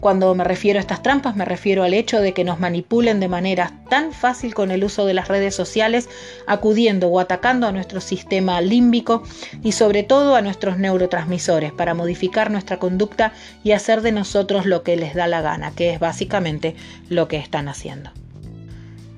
Cuando 0.00 0.32
me 0.36 0.44
refiero 0.44 0.78
a 0.78 0.80
estas 0.80 1.02
trampas 1.02 1.34
me 1.34 1.44
refiero 1.44 1.82
al 1.82 1.92
hecho 1.92 2.20
de 2.20 2.32
que 2.32 2.44
nos 2.44 2.60
manipulen 2.60 3.18
de 3.18 3.26
manera 3.26 3.72
tan 3.88 4.12
fácil 4.12 4.54
con 4.54 4.70
el 4.70 4.84
uso 4.84 5.06
de 5.06 5.14
las 5.14 5.26
redes 5.26 5.56
sociales, 5.56 6.08
acudiendo 6.46 7.08
o 7.08 7.18
atacando 7.18 7.66
a 7.66 7.72
nuestro 7.72 8.00
sistema 8.00 8.60
límbico 8.60 9.24
y 9.62 9.72
sobre 9.72 10.04
todo 10.04 10.36
a 10.36 10.42
nuestros 10.42 10.78
neurotransmisores 10.78 11.72
para 11.72 11.94
modificar 11.94 12.50
nuestra 12.52 12.78
conducta 12.78 13.32
y 13.64 13.72
hacer 13.72 14.02
de 14.02 14.12
nosotros 14.12 14.66
lo 14.66 14.84
que 14.84 14.96
les 14.96 15.14
da 15.14 15.26
la 15.26 15.40
gana, 15.40 15.72
que 15.72 15.92
es 15.92 15.98
básicamente 15.98 16.76
lo 17.08 17.26
que 17.26 17.38
están 17.38 17.68
haciendo. 17.68 18.10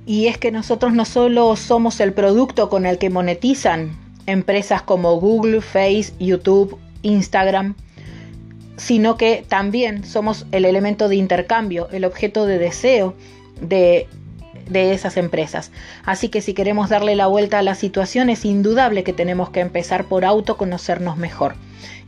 Y 0.06 0.28
es 0.28 0.38
que 0.38 0.50
nosotros 0.50 0.94
no 0.94 1.04
solo 1.04 1.54
somos 1.56 2.00
el 2.00 2.14
producto 2.14 2.70
con 2.70 2.87
el 2.87 2.96
que 2.96 3.11
monetizan 3.11 4.10
empresas 4.31 4.83
como 4.83 5.19
Google, 5.21 5.61
Facebook, 5.61 6.19
YouTube, 6.19 6.79
Instagram, 7.03 7.75
sino 8.77 9.16
que 9.16 9.45
también 9.47 10.05
somos 10.05 10.47
el 10.53 10.64
elemento 10.64 11.09
de 11.09 11.16
intercambio, 11.16 11.88
el 11.93 12.05
objeto 12.05 12.47
de 12.47 12.59
deseo 12.59 13.14
de, 13.61 14.09
de, 14.69 14.95
esas 14.95 15.16
empresas. 15.16 15.71
Así 16.05 16.29
que 16.29 16.40
si 16.40 16.55
queremos 16.55 16.88
darle 16.88 17.14
la 17.14 17.27
vuelta 17.27 17.59
a 17.59 17.62
la 17.62 17.75
situación 17.75 18.31
es 18.31 18.45
indudable 18.45 19.05
que 19.05 19.12
tenemos 19.12 19.51
que 19.51 19.61
empezar 19.61 20.05
por 20.05 20.25
autoconocernos 20.25 21.19
mejor. 21.19 21.57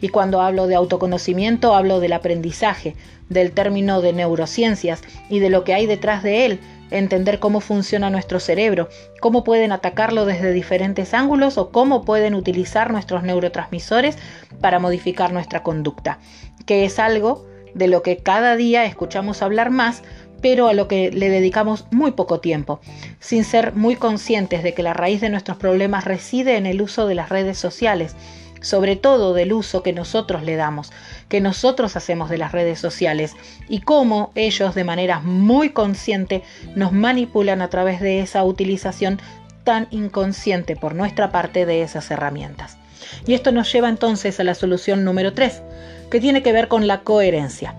Y 0.00 0.08
cuando 0.08 0.40
hablo 0.40 0.66
de 0.66 0.74
autoconocimiento 0.74 1.74
hablo 1.74 2.00
del 2.00 2.14
aprendizaje, 2.14 2.96
del 3.28 3.52
término 3.52 4.00
de 4.00 4.12
neurociencias 4.12 5.02
y 5.28 5.38
de 5.38 5.50
lo 5.50 5.64
que 5.64 5.74
hay 5.74 5.86
detrás 5.86 6.22
de 6.22 6.46
él, 6.46 6.60
entender 6.92 7.38
cómo 7.38 7.60
funciona 7.60 8.10
nuestro 8.10 8.40
cerebro, 8.40 8.88
cómo 9.20 9.44
pueden 9.44 9.72
atacarlo 9.72 10.24
desde 10.24 10.52
diferentes 10.52 11.14
ángulos 11.14 11.58
o 11.58 11.70
cómo 11.70 12.04
pueden 12.04 12.34
utilizar 12.34 12.92
nuestros 12.92 13.22
neurotransmisores 13.22 14.16
para 14.60 14.78
modificar 14.78 15.32
nuestra 15.32 15.62
conducta, 15.62 16.18
que 16.66 16.84
es 16.84 16.98
algo 16.98 17.46
de 17.74 17.88
lo 17.88 18.02
que 18.02 18.18
cada 18.18 18.56
día 18.56 18.84
escuchamos 18.84 19.42
hablar 19.42 19.70
más, 19.70 20.02
pero 20.40 20.68
a 20.68 20.74
lo 20.74 20.88
que 20.88 21.10
le 21.10 21.30
dedicamos 21.30 21.86
muy 21.90 22.12
poco 22.12 22.40
tiempo, 22.40 22.80
sin 23.20 23.44
ser 23.44 23.74
muy 23.74 23.96
conscientes 23.96 24.62
de 24.62 24.74
que 24.74 24.82
la 24.82 24.92
raíz 24.92 25.20
de 25.20 25.30
nuestros 25.30 25.56
problemas 25.56 26.04
reside 26.04 26.56
en 26.56 26.66
el 26.66 26.82
uso 26.82 27.06
de 27.06 27.14
las 27.14 27.28
redes 27.28 27.58
sociales 27.58 28.16
sobre 28.62 28.96
todo 28.96 29.34
del 29.34 29.52
uso 29.52 29.82
que 29.82 29.92
nosotros 29.92 30.42
le 30.42 30.56
damos, 30.56 30.92
que 31.28 31.40
nosotros 31.40 31.96
hacemos 31.96 32.30
de 32.30 32.38
las 32.38 32.52
redes 32.52 32.80
sociales 32.80 33.36
y 33.68 33.80
cómo 33.80 34.32
ellos 34.34 34.74
de 34.74 34.84
manera 34.84 35.20
muy 35.20 35.70
consciente 35.70 36.42
nos 36.74 36.92
manipulan 36.92 37.60
a 37.60 37.68
través 37.68 38.00
de 38.00 38.20
esa 38.20 38.42
utilización 38.44 39.20
tan 39.64 39.86
inconsciente 39.90 40.76
por 40.76 40.94
nuestra 40.94 41.30
parte 41.30 41.66
de 41.66 41.82
esas 41.82 42.10
herramientas. 42.10 42.78
Y 43.26 43.34
esto 43.34 43.52
nos 43.52 43.72
lleva 43.72 43.88
entonces 43.88 44.40
a 44.40 44.44
la 44.44 44.54
solución 44.54 45.04
número 45.04 45.32
3, 45.34 45.62
que 46.10 46.20
tiene 46.20 46.42
que 46.42 46.52
ver 46.52 46.68
con 46.68 46.86
la 46.86 47.00
coherencia. 47.00 47.74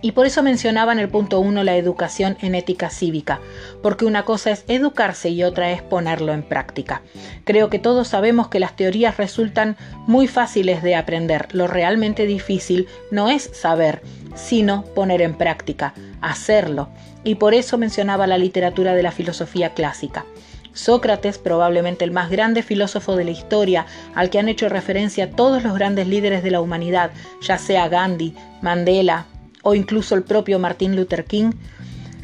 Y 0.00 0.12
por 0.12 0.26
eso 0.26 0.42
mencionaba 0.42 0.92
en 0.92 1.00
el 1.00 1.08
punto 1.08 1.40
1 1.40 1.64
la 1.64 1.76
educación 1.76 2.36
en 2.40 2.54
ética 2.54 2.88
cívica, 2.88 3.40
porque 3.82 4.04
una 4.04 4.24
cosa 4.24 4.52
es 4.52 4.64
educarse 4.68 5.28
y 5.30 5.42
otra 5.42 5.72
es 5.72 5.82
ponerlo 5.82 6.32
en 6.32 6.42
práctica. 6.42 7.02
Creo 7.44 7.68
que 7.68 7.80
todos 7.80 8.08
sabemos 8.08 8.48
que 8.48 8.60
las 8.60 8.76
teorías 8.76 9.16
resultan 9.16 9.76
muy 10.06 10.28
fáciles 10.28 10.82
de 10.82 10.94
aprender. 10.94 11.48
Lo 11.52 11.66
realmente 11.66 12.26
difícil 12.26 12.86
no 13.10 13.28
es 13.28 13.50
saber, 13.52 14.02
sino 14.36 14.84
poner 14.94 15.20
en 15.20 15.34
práctica, 15.34 15.94
hacerlo. 16.20 16.88
Y 17.24 17.34
por 17.34 17.54
eso 17.54 17.76
mencionaba 17.76 18.28
la 18.28 18.38
literatura 18.38 18.94
de 18.94 19.02
la 19.02 19.10
filosofía 19.10 19.74
clásica. 19.74 20.24
Sócrates, 20.72 21.38
probablemente 21.38 22.04
el 22.04 22.12
más 22.12 22.30
grande 22.30 22.62
filósofo 22.62 23.16
de 23.16 23.24
la 23.24 23.32
historia, 23.32 23.86
al 24.14 24.30
que 24.30 24.38
han 24.38 24.48
hecho 24.48 24.68
referencia 24.68 25.32
todos 25.32 25.64
los 25.64 25.74
grandes 25.74 26.06
líderes 26.06 26.44
de 26.44 26.52
la 26.52 26.60
humanidad, 26.60 27.10
ya 27.42 27.58
sea 27.58 27.88
Gandhi, 27.88 28.36
Mandela, 28.62 29.26
o 29.68 29.74
incluso 29.74 30.14
el 30.14 30.22
propio 30.22 30.58
Martin 30.58 30.96
Luther 30.96 31.26
King, 31.26 31.50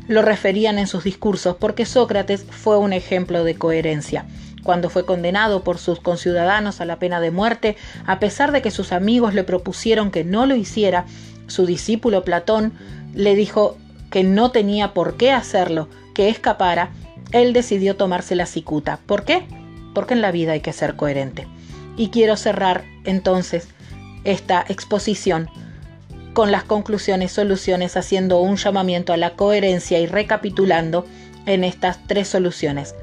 lo 0.08 0.22
referían 0.22 0.78
en 0.78 0.86
sus 0.86 1.04
discursos 1.04 1.56
porque 1.56 1.84
Sócrates 1.84 2.46
fue 2.48 2.78
un 2.78 2.94
ejemplo 2.94 3.44
de 3.44 3.54
coherencia. 3.54 4.24
Cuando 4.62 4.88
fue 4.88 5.04
condenado 5.04 5.62
por 5.62 5.76
sus 5.76 6.00
conciudadanos 6.00 6.80
a 6.80 6.86
la 6.86 6.98
pena 6.98 7.20
de 7.20 7.30
muerte, 7.30 7.76
a 8.06 8.18
pesar 8.18 8.50
de 8.50 8.62
que 8.62 8.70
sus 8.70 8.92
amigos 8.92 9.34
le 9.34 9.44
propusieron 9.44 10.10
que 10.10 10.24
no 10.24 10.46
lo 10.46 10.56
hiciera, 10.56 11.04
su 11.46 11.66
discípulo 11.66 12.24
Platón 12.24 12.72
le 13.12 13.34
dijo 13.34 13.76
que 14.10 14.24
no 14.24 14.50
tenía 14.50 14.94
por 14.94 15.18
qué 15.18 15.32
hacerlo, 15.32 15.88
que 16.14 16.30
escapara, 16.30 16.92
él 17.32 17.52
decidió 17.52 17.96
tomarse 17.96 18.34
la 18.36 18.46
cicuta. 18.46 19.00
¿Por 19.04 19.24
qué? 19.24 19.46
Porque 19.94 20.14
en 20.14 20.22
la 20.22 20.32
vida 20.32 20.52
hay 20.52 20.60
que 20.60 20.72
ser 20.72 20.96
coherente. 20.96 21.46
Y 21.98 22.08
quiero 22.08 22.36
cerrar 22.36 22.84
entonces 23.04 23.68
esta 24.24 24.64
exposición 24.66 25.50
con 26.34 26.52
las 26.52 26.64
conclusiones, 26.64 27.32
soluciones, 27.32 27.96
haciendo 27.96 28.40
un 28.40 28.56
llamamiento 28.56 29.12
a 29.12 29.16
la 29.16 29.30
coherencia 29.30 30.00
y 30.00 30.06
recapitulando 30.06 31.06
en 31.46 31.64
estas 31.64 32.06
tres 32.06 32.28
soluciones. 32.28 32.94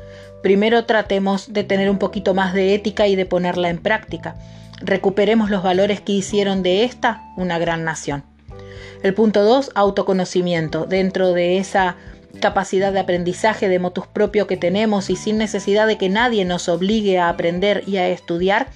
Primero 0.44 0.86
tratemos 0.86 1.54
de 1.54 1.64
tener 1.64 1.90
un 1.90 1.98
poquito 1.98 2.34
más 2.34 2.54
de 2.54 2.76
ética 2.76 3.08
y 3.08 3.16
de 3.16 3.26
ponerla 3.26 3.70
en 3.70 3.78
práctica. 3.80 4.36
Recuperemos 4.82 5.50
los 5.50 5.64
valores 5.64 6.02
que 6.02 6.14
hicieron 6.14 6.64
de 6.64 6.84
esta 6.84 7.24
una 7.38 7.58
gran 7.60 7.84
nación. 7.84 8.24
El 9.04 9.14
punto 9.14 9.44
2, 9.44 9.72
autoconocimiento. 9.76 10.86
Dentro 10.86 11.34
de 11.34 11.58
esa 11.58 11.96
capacidad 12.40 12.92
de 12.92 13.00
aprendizaje 13.00 13.70
de 13.70 13.80
motus 13.80 14.08
propio 14.08 14.48
que 14.48 14.58
tenemos 14.58 15.10
y 15.10 15.16
sin 15.16 15.38
necesidad 15.38 15.88
de 15.88 15.98
que 15.98 16.10
nadie 16.10 16.46
nos 16.46 16.70
obligue 16.70 17.20
a 17.20 17.30
aprender 17.30 17.84
y 17.88 17.98
a 17.98 18.10
estudiar, 18.10 18.68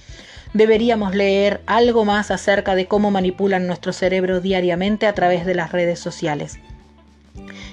deberíamos 0.56 1.14
leer 1.14 1.60
algo 1.66 2.04
más 2.04 2.30
acerca 2.30 2.74
de 2.74 2.86
cómo 2.86 3.10
manipulan 3.10 3.66
nuestro 3.66 3.92
cerebro 3.92 4.40
diariamente 4.40 5.06
a 5.06 5.12
través 5.12 5.44
de 5.44 5.54
las 5.54 5.70
redes 5.70 6.00
sociales. 6.00 6.58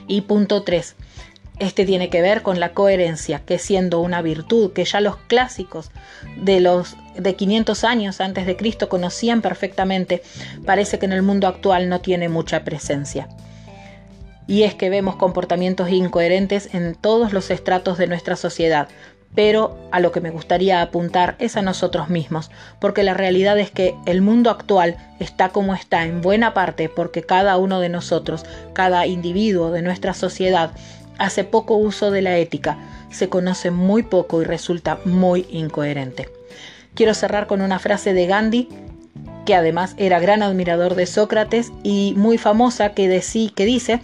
Y 0.07 0.21
punto 0.21 0.63
3. 0.63 0.95
Este 1.59 1.85
tiene 1.85 2.09
que 2.09 2.21
ver 2.21 2.41
con 2.41 2.59
la 2.59 2.73
coherencia, 2.73 3.39
que 3.45 3.57
siendo 3.57 4.01
una 4.01 4.21
virtud 4.21 4.73
que 4.73 4.83
ya 4.83 4.99
los 4.99 5.15
clásicos 5.15 5.91
de 6.35 6.59
los 6.59 6.97
de 7.15 7.35
500 7.35 7.83
años 7.83 8.19
antes 8.19 8.45
de 8.45 8.57
Cristo 8.57 8.89
conocían 8.89 9.41
perfectamente, 9.41 10.23
parece 10.65 10.99
que 10.99 11.05
en 11.05 11.13
el 11.13 11.21
mundo 11.21 11.47
actual 11.47 11.87
no 11.87 12.01
tiene 12.01 12.27
mucha 12.27 12.65
presencia. 12.65 13.29
Y 14.45 14.63
es 14.63 14.75
que 14.75 14.89
vemos 14.89 15.15
comportamientos 15.15 15.89
incoherentes 15.89 16.73
en 16.73 16.95
todos 16.95 17.31
los 17.31 17.49
estratos 17.49 17.97
de 17.97 18.07
nuestra 18.07 18.35
sociedad, 18.35 18.89
pero 19.35 19.77
a 19.91 19.99
lo 19.99 20.11
que 20.11 20.21
me 20.21 20.29
gustaría 20.29 20.81
apuntar 20.81 21.35
es 21.39 21.57
a 21.57 21.61
nosotros 21.61 22.09
mismos, 22.09 22.51
porque 22.79 23.03
la 23.03 23.13
realidad 23.13 23.57
es 23.57 23.71
que 23.71 23.95
el 24.05 24.21
mundo 24.21 24.49
actual 24.49 24.97
está 25.19 25.49
como 25.49 25.73
está 25.73 26.05
en 26.05 26.21
buena 26.21 26.53
parte 26.53 26.89
porque 26.89 27.23
cada 27.23 27.57
uno 27.57 27.79
de 27.79 27.89
nosotros, 27.89 28.45
cada 28.73 29.07
individuo 29.07 29.71
de 29.71 29.81
nuestra 29.81 30.13
sociedad, 30.13 30.71
hace 31.17 31.43
poco 31.43 31.75
uso 31.75 32.11
de 32.11 32.21
la 32.21 32.37
ética, 32.37 32.77
se 33.09 33.29
conoce 33.29 33.71
muy 33.71 34.03
poco 34.03 34.41
y 34.41 34.45
resulta 34.45 34.99
muy 35.05 35.45
incoherente. 35.49 36.29
Quiero 36.95 37.13
cerrar 37.13 37.47
con 37.47 37.61
una 37.61 37.79
frase 37.79 38.13
de 38.13 38.27
Gandhi, 38.27 38.69
que 39.45 39.55
además 39.55 39.95
era 39.97 40.19
gran 40.19 40.41
admirador 40.41 40.95
de 40.95 41.05
Sócrates 41.05 41.71
y 41.83 42.13
muy 42.17 42.37
famosa, 42.37 42.93
que, 42.93 43.21
que 43.55 43.65
dice, 43.65 43.99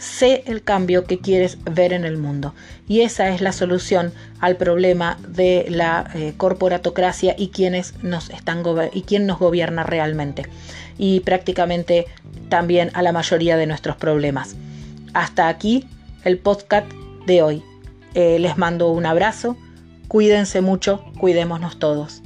sé 0.00 0.42
el 0.46 0.62
cambio 0.62 1.04
que 1.04 1.18
quieres 1.18 1.58
ver 1.70 1.92
en 1.92 2.04
el 2.04 2.16
mundo. 2.16 2.54
Y 2.88 3.02
esa 3.02 3.28
es 3.28 3.40
la 3.42 3.52
solución 3.52 4.12
al 4.40 4.56
problema 4.56 5.18
de 5.28 5.66
la 5.68 6.10
eh, 6.14 6.32
corporatocracia 6.36 7.34
y 7.38 7.48
quienes 7.48 8.02
nos 8.02 8.30
están 8.30 8.64
y 8.92 9.02
quién 9.02 9.26
nos 9.26 9.38
gobierna 9.38 9.84
realmente. 9.84 10.46
Y 10.98 11.20
prácticamente 11.20 12.06
también 12.48 12.90
a 12.94 13.02
la 13.02 13.12
mayoría 13.12 13.56
de 13.56 13.66
nuestros 13.66 13.96
problemas. 13.96 14.56
Hasta 15.12 15.48
aquí 15.48 15.86
el 16.24 16.38
podcast 16.38 16.90
de 17.26 17.42
hoy. 17.42 17.62
Eh, 18.14 18.38
les 18.38 18.56
mando 18.56 18.90
un 18.90 19.06
abrazo, 19.06 19.56
cuídense 20.08 20.62
mucho, 20.62 21.04
cuidémonos 21.20 21.78
todos. 21.78 22.22